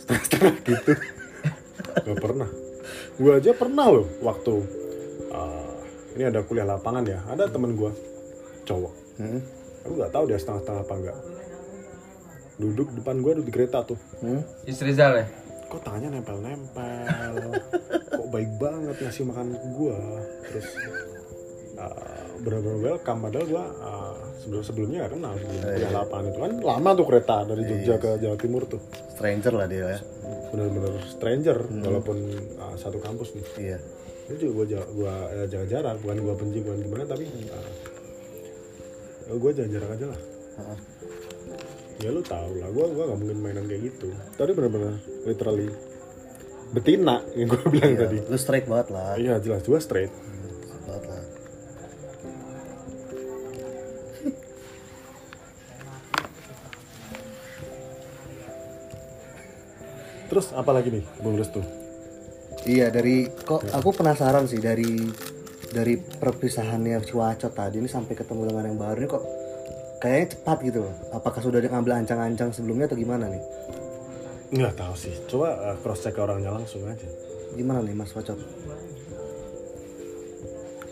[0.00, 0.92] setengah-setengah gitu.
[2.06, 2.48] gak pernah.
[3.18, 4.54] Gue aja pernah loh waktu
[5.34, 5.74] uh,
[6.14, 7.20] ini ada kuliah lapangan ya.
[7.26, 7.90] Ada temen gue
[8.64, 8.94] cowok.
[9.18, 9.40] Hmm?
[9.84, 11.18] Aku nggak tahu dia setengah-setengah apa enggak.
[12.56, 13.98] Duduk depan gue di kereta tuh.
[14.22, 14.40] Hmm?
[14.64, 15.26] Istri Zal ya.
[15.68, 17.34] Kok tangannya nempel-nempel.
[18.14, 19.96] Kok baik banget ngasih makan gue.
[20.48, 20.68] Terus
[21.76, 23.20] uh, benar-benar welcome.
[23.22, 26.52] Padahal gue uh, sebelum sebelumnya gak kenal sebelum kuliah lapangan itu kan.
[26.62, 28.80] Lama tuh kereta dari Jogja ke Jawa Timur tuh.
[29.14, 30.00] Stranger lah dia ya.
[30.50, 32.18] Benar-benar stranger walaupun
[32.58, 33.46] uh, satu kampus nih.
[33.60, 33.78] Iya.
[34.24, 37.24] Itu juga gue gua ya, jaga jarak bukan gue benci bukan gimana tapi
[39.28, 40.20] uh, gue jaga jarak aja lah.
[40.54, 40.78] Heeh.
[42.02, 44.10] ya lu tau lah gue gua gak mungkin mainan kayak gitu.
[44.34, 45.68] Tadi benar-benar literally
[46.74, 48.18] betina yang gue bilang tadi.
[48.26, 49.14] lu straight banget lah.
[49.14, 50.33] Iya jelas gue straight Straight
[60.34, 61.62] terus apa lagi nih bung Restu
[62.64, 64.96] Iya dari kok aku penasaran sih dari
[65.68, 69.24] dari perpisahannya Cuacot tadi ini sampai ketemu dengan yang baru ini kok
[70.00, 70.94] kayaknya cepat gitu loh.
[71.12, 73.42] Apakah sudah ngambil ancang-ancang sebelumnya atau gimana nih?
[74.54, 77.08] nggak tahu sih coba uh, cross check ke orangnya langsung aja
[77.58, 78.38] Gimana nih Mas Wacot?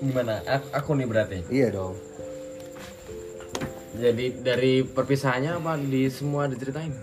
[0.03, 0.43] Gimana?
[0.79, 1.43] Aku nih berarti.
[1.51, 1.95] Iya dong.
[3.99, 6.95] Jadi dari perpisahannya apa di semua diceritain?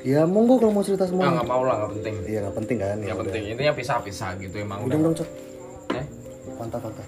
[0.00, 1.26] Ya monggo kalau mau cerita semua.
[1.32, 2.14] nggak mau lah nggak penting.
[2.24, 2.96] Iya nggak penting kan?
[3.00, 5.04] Yang penting intinya pisah-pisah gitu emang Udah udah.
[5.04, 5.28] dong Cot.
[5.92, 6.04] Eh?
[6.54, 7.06] Mantap mantap.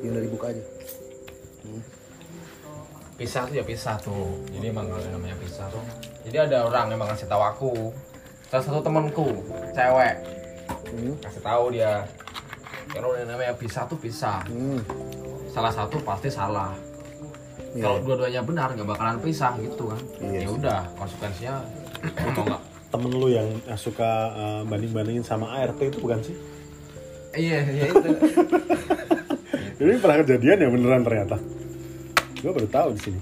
[0.00, 0.62] Yang udah dibuka aja.
[3.18, 5.82] pisah tuh ya pisah tuh jadi emang ada namanya pisah tuh
[6.22, 7.70] jadi ada orang yang ngasih tahu aku
[8.46, 9.26] salah satu temanku
[9.74, 10.14] cewek
[10.88, 11.12] Hmm.
[11.18, 12.06] kasih tahu dia
[12.88, 14.78] kalau namanya pisah tuh pisah Hmm.
[15.50, 16.70] salah satu pasti salah
[17.76, 17.84] Iya.
[17.84, 20.00] kalau dua-duanya benar nggak bakalan pisah gitu kan.
[20.24, 21.54] Iya ya udah konsekuensinya
[22.36, 22.62] mau nggak.
[22.88, 26.36] Temen lu yang suka uh, banding-bandingin sama ART itu bukan sih?
[27.36, 28.10] Iya iya itu.
[29.84, 31.36] Ini pernah kejadian ya beneran ternyata.
[32.40, 33.20] Gue baru tahu di sini.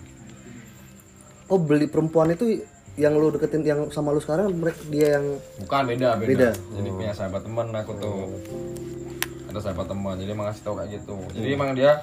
[1.50, 2.62] Oh beli perempuan itu
[2.96, 6.50] yang lu deketin yang sama lu sekarang mereka dia yang bukan beda beda, Beda.
[6.56, 8.16] jadi punya sahabat teman aku tuh.
[9.52, 11.16] Ada sahabat teman jadi emang ngasih tahu kayak gitu.
[11.36, 12.00] Jadi emang dia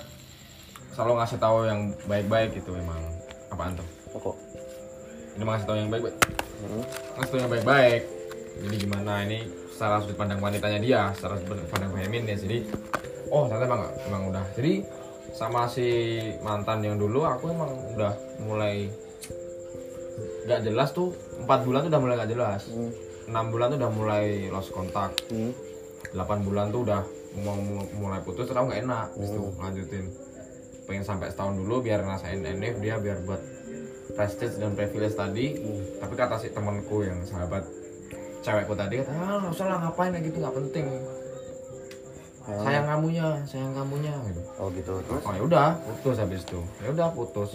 [0.94, 3.02] selalu ngasih tahu yang baik-baik gitu emang.
[3.50, 3.88] Apaan tuh?
[4.14, 4.36] Kok
[5.34, 6.16] ini ngasih tahu yang baik-baik.
[7.18, 8.02] Ngasih tahu yang baik-baik.
[8.54, 9.14] Jadi gimana?
[9.26, 9.40] Ini
[9.74, 12.62] secara sudut pandang wanitanya dia secara sudut pandang feminis jadi
[13.34, 14.46] oh ternyata emang emang udah.
[14.54, 14.86] Jadi
[15.34, 15.90] sama si
[16.46, 18.14] mantan yang dulu aku emang udah
[18.46, 18.86] mulai
[20.46, 21.10] nggak jelas tuh.
[21.42, 22.62] Empat bulan tuh udah mulai nggak jelas.
[23.26, 25.50] Enam bulan tuh udah mulai lost kontak Hmm.
[26.14, 27.02] 8 bulan tuh udah
[27.42, 29.08] mau mu- mulai putus terus aku nggak enak.
[29.18, 30.06] Habis itu lanjutin
[30.84, 33.42] pengen sampai setahun dulu biar ngerasain NF dia biar buat
[34.14, 35.46] prestige dan privilege tadi.
[36.00, 37.66] Tapi kata si temanku yang sahabat
[38.44, 40.86] cewekku tadi kata ah nggak usah lah ngapain gitu nggak penting.
[42.44, 44.42] Sayang kamunya sayang kamunya gitu.
[44.60, 44.94] Oh gitu.
[45.00, 45.24] Terus.
[45.24, 46.60] oh ya udah putus habis itu.
[46.84, 47.52] Ya udah putus.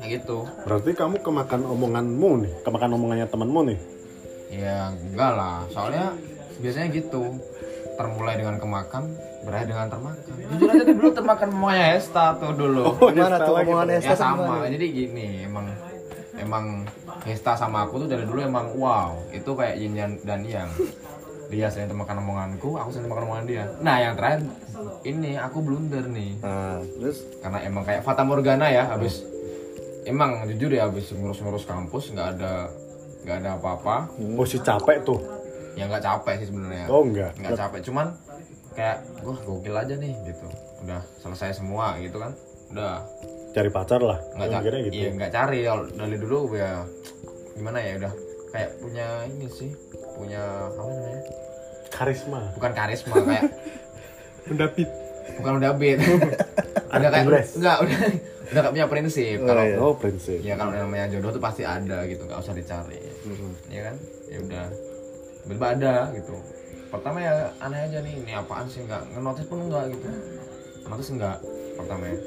[0.00, 0.44] Kayak gitu.
[0.68, 3.78] Berarti kamu kemakan omonganmu nih kemakan omongannya temenmu nih?
[4.52, 5.64] Ya enggak lah.
[5.72, 6.12] Soalnya
[6.60, 7.40] biasanya gitu.
[7.96, 10.16] Termulai dengan kemakan berakhir dengan termakan.
[10.50, 12.84] Jujur aja tuh dulu termakan mamanya Hesta tuh dulu.
[13.08, 14.44] Gimana tuh omongan ya Esta sama.
[14.60, 15.66] sama jadi gini emang
[16.36, 16.64] emang
[17.20, 19.16] Hesta sama aku tuh dari dulu emang wow.
[19.30, 20.68] Itu kayak yin yang- dan yang.
[21.50, 23.64] Dia sering termakan omonganku aku sering termakan omongan dia.
[23.82, 24.46] Nah yang terakhir
[25.02, 26.38] ini aku blunder nih.
[26.38, 27.26] Nah, terus?
[27.42, 29.26] Karena emang kayak Fata Morgana ya habis
[30.06, 32.70] emang jujur ya habis ngurus-ngurus kampus nggak ada
[33.26, 34.08] nggak ada apa-apa.
[34.38, 35.18] Oh si capek tuh?
[35.74, 36.86] Ya nggak capek sih sebenarnya.
[36.86, 38.06] Oh enggak nggak capek cuman
[38.74, 40.46] kayak wah gokil aja nih gitu.
[40.86, 42.32] Udah selesai semua gitu kan.
[42.70, 43.02] Udah.
[43.50, 44.94] Cari pacar lah nggak cari gitu.
[44.94, 45.58] iya nggak cari.
[45.66, 46.86] Kalau dari dulu ya
[47.58, 48.12] gimana ya udah
[48.50, 49.70] kayak punya ini sih
[50.14, 51.22] punya apa namanya?
[51.90, 52.40] Karisma.
[52.54, 53.44] Bukan karisma kayak
[54.50, 54.88] Mendapit.
[55.30, 55.98] bukan udah bed
[56.90, 57.98] udah kayak nggak udah
[58.50, 59.38] udah gak punya prinsip.
[59.46, 59.76] Kalau iya.
[59.78, 60.42] oh prinsip.
[60.42, 62.98] ya kalau namanya jodoh tuh pasti ada gitu nggak usah dicari.
[63.70, 63.96] Ya kan?
[64.26, 64.66] Ya udah.
[65.46, 66.34] Tiba-tiba ada gitu
[66.90, 68.82] pertama ya aneh aja nih ini apaan sih?
[68.82, 70.06] Nggak ngenotis pun enggak gitu.
[70.84, 71.36] Notis enggak
[71.74, 72.18] pertama ya.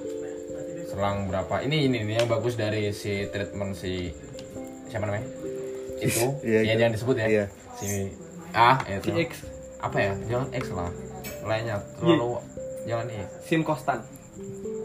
[0.88, 1.56] Selang berapa?
[1.62, 4.12] Ini ini ini yang bagus dari si treatment si
[4.88, 5.28] siapa namanya?
[6.00, 7.28] Itu Iya, ya jangan disebut ya.
[7.28, 7.46] Iya.
[7.74, 7.88] si
[8.54, 9.32] ah itu Si X.
[9.80, 10.14] apa ya?
[10.26, 10.90] Jangan X lah.
[11.44, 12.40] Lainnya terlalu
[12.84, 14.00] jangan I Sin Kostan.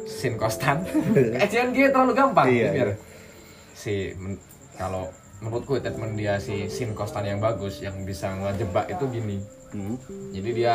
[0.09, 0.81] sin kostan?
[1.37, 2.49] Eh jangan gitu terlalu gampang.
[2.49, 2.97] Iya, biar iya.
[3.73, 4.41] si men-
[4.75, 5.05] kalau
[5.39, 9.37] menurutku treatment dia si sin kostan yang bagus yang bisa ngejebak itu gini
[9.69, 10.01] Hmm.
[10.33, 10.75] jadi dia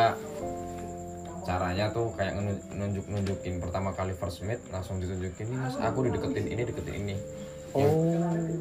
[1.44, 2.40] caranya tuh kayak
[2.72, 3.60] nunjuk nunjukin.
[3.60, 7.16] Pertama kali first meet langsung ditunjukin ini mas aku dideketin ini deketin ini.
[7.74, 7.90] Ya,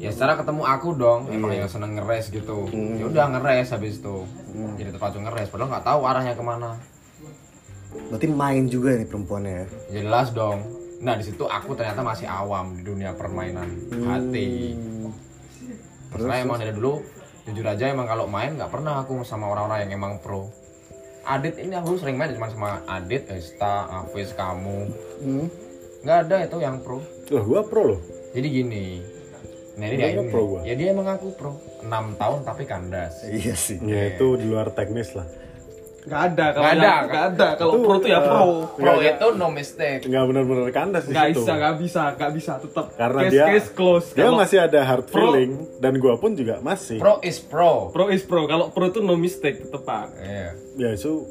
[0.01, 2.67] ya secara ketemu aku dong emang yang seneng ngeres gitu.
[2.73, 4.27] Ya udah ngeres habis itu.
[4.77, 6.71] Jadi terpacu ngeres padahal nggak tahu arahnya ke mana.
[8.09, 9.65] Berarti main juga nih perempuannya ya.
[10.01, 10.65] jelas dong.
[11.03, 13.69] Nah di situ aku ternyata masih awam di dunia permainan
[14.09, 14.73] hati.
[16.09, 17.01] Karena emang dari dulu
[17.43, 20.47] jujur aja emang kalau main nggak pernah aku sama orang-orang yang emang pro
[21.23, 24.91] Adit ini aku sering main cuma sama Adit, Esta, Hafiz, kamu.
[25.23, 25.47] Hmm.
[26.03, 26.99] Nggak ada itu yang pro.
[27.31, 27.99] Loh, gua pro loh.
[28.35, 28.99] Jadi gini.
[29.79, 30.27] Nah ini dia ini.
[30.27, 30.61] pro gua.
[30.67, 31.55] Ya dia emang aku pro.
[31.79, 33.23] 6 tahun tapi kandas.
[33.23, 33.79] Iya sih.
[33.87, 35.23] Ya itu di luar teknis lah.
[36.03, 36.93] Nggak ada kalau yang- ada.
[37.01, 37.47] nggak ada.
[37.55, 38.41] Kalau Itu, pro tuh ya pro.
[38.73, 40.01] Pro itu no mistake.
[40.03, 41.39] Nggak benar-benar kandas di Nggak situ.
[41.39, 42.51] bisa, nggak bisa, nggak bisa.
[42.59, 44.07] Tetap Karena case, dia case close.
[44.09, 46.97] dia Kalau masih ada hard pro- feeling dan gua pun juga masih.
[46.97, 47.87] Pro is pro.
[47.89, 48.43] pro is pro.
[48.43, 50.11] Kalau pro tuh no mistake tetep pak.
[50.17, 50.49] Iya.
[50.75, 51.23] Ya itu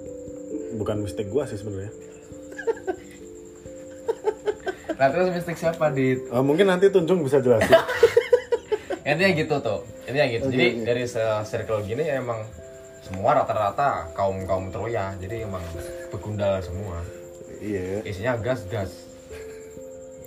[0.74, 1.92] bukan mistake gua sih sebenarnya.
[4.92, 7.74] Nah terus mistake siapa di Eh, mungkin nanti Tunjung bisa jelasin.
[9.02, 12.38] intinya gitu tuh intinya gitu jadi dari se- circle gini ya emang
[13.02, 15.62] semua rata-rata kaum kaum Troya jadi emang
[16.08, 17.02] begundal semua
[17.62, 18.02] Iya.
[18.02, 18.90] isinya gas gas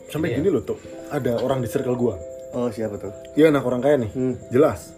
[0.05, 0.39] Sampai Iya.
[0.39, 0.80] gini loh tuh.
[1.11, 2.15] Ada orang di circle gua.
[2.55, 3.11] Oh siapa tuh?
[3.36, 4.11] Dia anak orang kaya nih.
[4.15, 4.38] Hmm.
[4.47, 4.95] Jelas.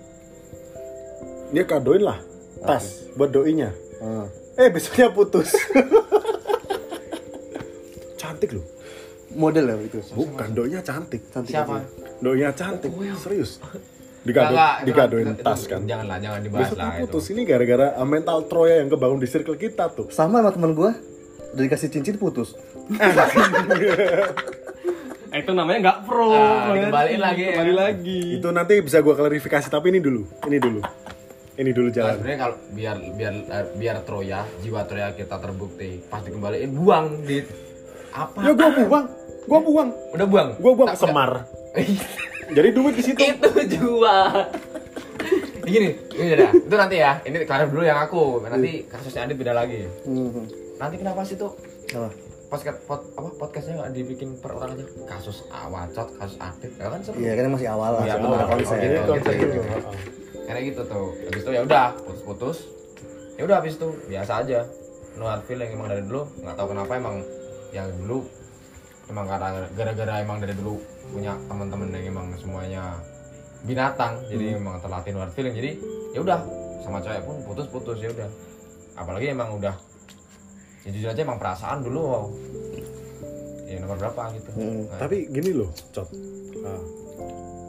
[1.50, 2.20] Dia kadoin lah
[2.62, 3.72] tas buat doinya.
[3.98, 4.28] Ah.
[4.60, 5.48] Eh besoknya putus.
[8.22, 8.66] cantik loh.
[9.34, 9.98] Model ya itu.
[10.14, 11.24] Bukan doinya cantik.
[11.34, 11.88] Cantik siapa aja.
[12.22, 12.92] Doinya cantik.
[13.18, 13.58] Serius.
[14.28, 15.80] Itu- digadoin itu- tas itu- kan.
[15.84, 17.26] janganlah jangan dibahas Besoknya lah itu putus.
[17.30, 20.08] Ini gara-gara uh, mental Troya yang kebangun di circle kita tuh.
[20.10, 20.92] Sama sama teman gua.
[21.50, 22.54] Udah dikasih cincin putus.
[25.28, 26.24] Eh, itu namanya nggak pro.
[26.30, 26.40] Ah,
[26.72, 26.80] berarti.
[26.80, 27.52] dikembaliin lagi ya.
[27.52, 28.20] Kembali lagi.
[28.34, 30.24] Itu nanti bisa gua klarifikasi tapi ini dulu.
[30.42, 30.80] Ini dulu.
[31.54, 32.14] Ini dulu Nah, jalan.
[32.16, 37.44] sebenarnya kalau biar biar eh, biar Troya jiwa Troya kita terbukti pas dikembaliin buang di
[38.10, 39.06] apa Ya gua buang.
[39.44, 39.90] Gua buang.
[40.16, 41.32] udah buang Gua buang ke Tak- Semar.
[42.48, 43.20] Jadi duit di situ.
[43.20, 44.28] itu jual.
[45.68, 46.52] Gini ini dah.
[46.56, 47.20] Itu nanti ya.
[47.28, 48.44] Ini kalian dulu yang aku.
[48.48, 49.84] Nanti kasusnya Adit beda lagi.
[50.08, 50.48] Hmm.
[50.78, 51.58] nanti kenapa sih tuh?
[51.98, 52.28] Apa?
[52.48, 54.86] podcast pod, apa podcastnya nggak dibikin per orang aja?
[55.04, 57.18] Kasus awacot kasus Adit ya kan seru.
[57.20, 58.04] Iya kan masih awal lah.
[58.08, 58.40] Iya, sebelum awal.
[58.40, 58.78] ada konsep.
[58.78, 59.92] Ini gitu, konsep gitu, gitu.
[60.48, 61.08] Karena gitu tuh.
[61.28, 62.58] Habis itu ya udah putus-putus.
[63.36, 64.60] Ya udah habis itu biasa aja.
[65.20, 66.24] No hard feeling emang dari dulu.
[66.40, 67.16] Nggak tahu kenapa emang
[67.76, 68.24] yang dulu
[69.08, 70.78] emang karena gara-gara emang dari dulu
[71.08, 73.00] punya teman-teman yang emang semuanya
[73.62, 75.72] binatang jadi emang terlatih hard feeling jadi
[76.12, 76.40] ya udah
[76.80, 78.30] sama cewek pun putus-putus ya udah
[78.96, 79.76] apalagi emang udah
[80.84, 82.26] ya jujur aja emang perasaan dulu wow
[83.64, 86.08] ya nomor berapa gitu Hmm, Nah, Tapi gini loh, Cot.
[86.64, 86.82] Ah,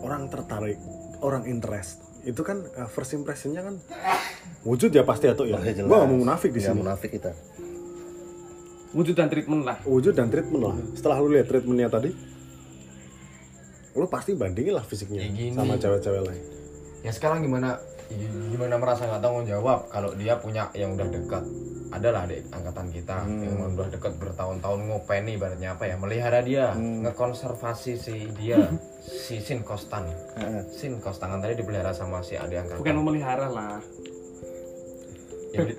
[0.00, 0.78] orang tertarik,
[1.20, 1.98] orang interest.
[2.22, 3.74] Itu kan ah, first impressionnya kan
[4.62, 5.58] wujud ya pasti atau ya.
[5.58, 6.78] Ya gak mau munafik di sini.
[6.78, 7.34] munafik kita.
[8.90, 9.76] Wujud dan treatment lah.
[9.82, 10.76] Wujud dan treatment lah.
[10.92, 12.10] Setelah lu lihat treatmentnya tadi,
[13.92, 15.52] lu pasti bandingin lah fisiknya Ya gini.
[15.52, 16.44] sama cewek-cewek lain.
[16.98, 17.78] ya sekarang gimana
[18.48, 21.44] gimana merasa nggak tanggung jawab kalau dia punya yang udah dekat
[21.88, 27.92] adalah adik angkatan kita yang udah dekat bertahun-tahun ngopeni ibaratnya apa ya melihara dia ngekonservasi
[27.94, 28.58] si dia
[29.24, 30.62] si Sin Kostan Heeh.
[30.70, 33.78] Sin Kostan kan tadi dipelihara sama si adik angkatan Bukan memelihara lah.
[35.50, 35.78] ya, di-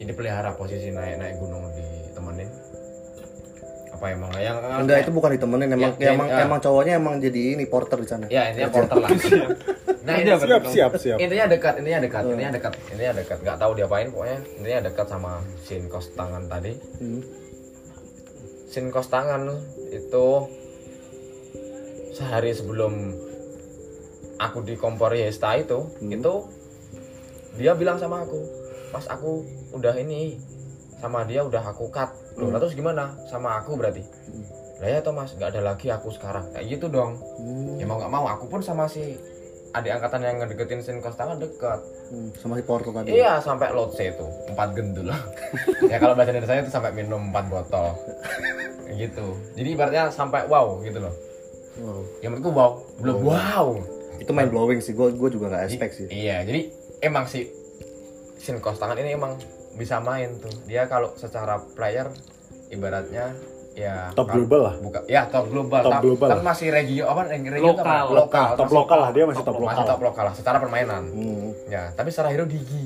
[0.00, 2.48] Ini pelihara posisi naik naik gunung ditemenin
[3.90, 6.40] apa emang yang Enggak itu bukan ditemenin emang Ya, ya, emang ya.
[6.40, 8.24] emang cowoknya emang jadi ini porter di sana.
[8.26, 9.10] ya intinya porter lah
[10.00, 10.72] nah ini- Siap, dong.
[10.72, 11.18] siap, siap.
[11.20, 15.32] intinya dekat intinya dekat intinya dekat intinya dekat nggak tahu diapain pokoknya intinya dekat sama
[15.60, 17.20] sin kos tangan tadi Hmm.
[18.66, 19.52] sin kos tangan
[19.90, 20.26] itu
[22.10, 22.92] sehari sebelum
[24.38, 26.34] aku di kompor Yesta itu itu
[27.54, 28.40] dia bilang sama aku
[28.90, 30.36] pas aku udah ini
[30.96, 34.04] sama dia udah aku cut loh lah terus gimana sama aku berarti
[34.76, 37.76] lah ya Thomas nggak ada lagi aku sekarang kayak gitu dong Hmm.
[37.76, 39.16] ya mau nggak mau aku pun sama si
[39.70, 41.78] adik angkatan yang ngedeketin sin kos tangan dekat
[42.10, 43.14] Hmm, Sama si porter tadi.
[43.14, 45.06] Iya sampai lotse itu empat gendul.
[45.86, 47.94] ya kalau bahasa Indonesia itu sampai minum empat botol.
[48.90, 49.38] gitu.
[49.54, 51.14] Jadi ibaratnya sampai wow gitu loh.
[51.78, 52.02] Wow.
[52.18, 53.66] Yang menurutku wow, belum wow.
[54.18, 54.90] Itu mind blowing sih.
[54.90, 56.06] Gue gue juga nggak expect sih.
[56.10, 56.60] Iya, jadi
[57.00, 57.46] emang si
[58.40, 59.36] Sin Kostangan ini emang
[59.76, 60.50] bisa main tuh.
[60.64, 62.08] Dia kalau secara player
[62.68, 63.36] ibaratnya
[63.72, 64.74] ya Top kalau- global lah.
[64.78, 65.80] Buka, ya top global.
[65.80, 66.44] Top Tapi- global Kan lah.
[66.46, 67.84] masih regio apa regio itu apa?
[68.02, 68.04] Lokal.
[68.16, 68.48] lokal.
[68.50, 69.84] Top masih lokal lah, dia masih top Masih lokal.
[69.86, 71.02] top lokal lah secara permainan.
[71.06, 71.48] Hmm.
[71.66, 72.84] Ya, tapi secara hero digi.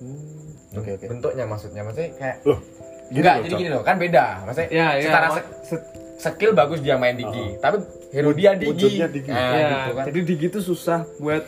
[0.00, 0.42] Hmm.
[0.74, 1.06] Oke oke.
[1.06, 2.58] bentuknya maksudnya maksudnya kayak Loh,
[3.06, 5.02] gini enggak loh, jadi gini loh kan beda maksudnya Ya, ya.
[5.06, 5.84] secara oh, se- se-
[6.18, 7.78] skill bagus dia main digi tapi
[8.10, 9.30] hero dia digi Wujudnya digi.
[9.30, 11.46] Nah, ya, gitu kan jadi di gitu susah buat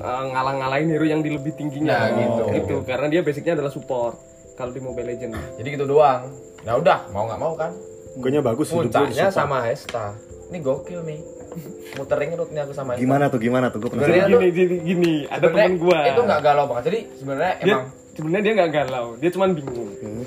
[0.00, 2.08] uh, ngalang-ngalain hero yang di lebih tingginya.
[2.08, 2.42] Nah, gitu.
[2.54, 2.76] gitu.
[2.86, 4.28] Karena dia basicnya adalah support
[4.58, 5.38] kalau di Mobile Legends.
[5.54, 6.34] jadi gitu doang
[6.66, 7.70] nah udah mau nggak mau kan
[8.18, 10.18] Pokoknya bagus puncaknya sama Hesta
[10.50, 11.22] ini gokil nih
[12.02, 14.26] muterin rootnya aku sama Hesta Gimana tuh gimana tuh gue penasaran.
[14.26, 16.00] gini, jadi gini, ada teman gua.
[16.10, 17.84] itu nggak galau banget jadi sebenarnya emang
[18.18, 19.90] sebenarnya dia nggak galau, dia cuman bingung.
[20.02, 20.24] Hmm.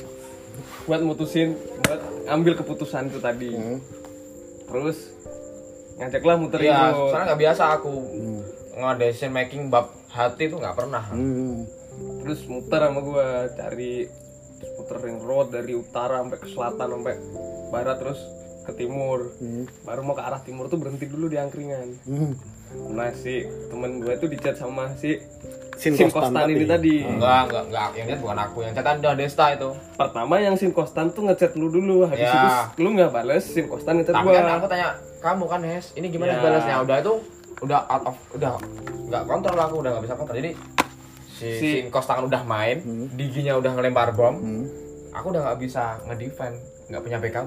[0.88, 1.99] Buat mutusin, buat
[2.32, 3.51] ambil keputusan itu tadi.
[3.51, 3.84] Hmm.
[4.72, 4.97] Terus
[5.99, 7.11] ngajaklah muterin ya root.
[7.11, 8.41] soalnya nggak biasa aku Hmm.
[8.74, 11.67] Nggak decision making bab hati tuh nggak pernah Hmm.
[12.22, 13.93] terus muter sama gue cari
[14.53, 17.15] terus muter ring road dari utara sampai ke selatan sampai
[17.67, 18.19] barat terus
[18.61, 19.65] ke timur Hmm.
[19.82, 22.34] baru mau ke arah timur tuh berhenti dulu di angkringan Hmm.
[22.89, 25.19] nah si temen gue tuh dicat sama si
[25.74, 26.69] Sin Sin Kostan Kostan ini tadi.
[26.69, 30.55] tadi enggak enggak enggak yang lihat bukan aku yang catatan udah Desta itu pertama yang
[30.55, 32.32] Sin Kostan tuh ngechat lu dulu habis Ya.
[32.32, 32.47] itu
[32.80, 36.07] lu nggak bales Sin Kostan ngechat tapi gua kan aku tanya kamu kan Hes ini
[36.07, 36.39] gimana Ya.
[36.39, 37.13] balasnya udah itu
[37.62, 38.57] udah out of udah
[39.07, 40.38] nggak kontrol aku udah nggak bisa kontrol.
[40.38, 40.51] Jadi
[41.32, 42.78] si, si, Si- Kostan udah main
[43.12, 44.66] diginya udah ngelempar bom Hmm.
[45.09, 46.55] aku udah nggak bisa ngedefend
[46.88, 47.45] nggak punya backup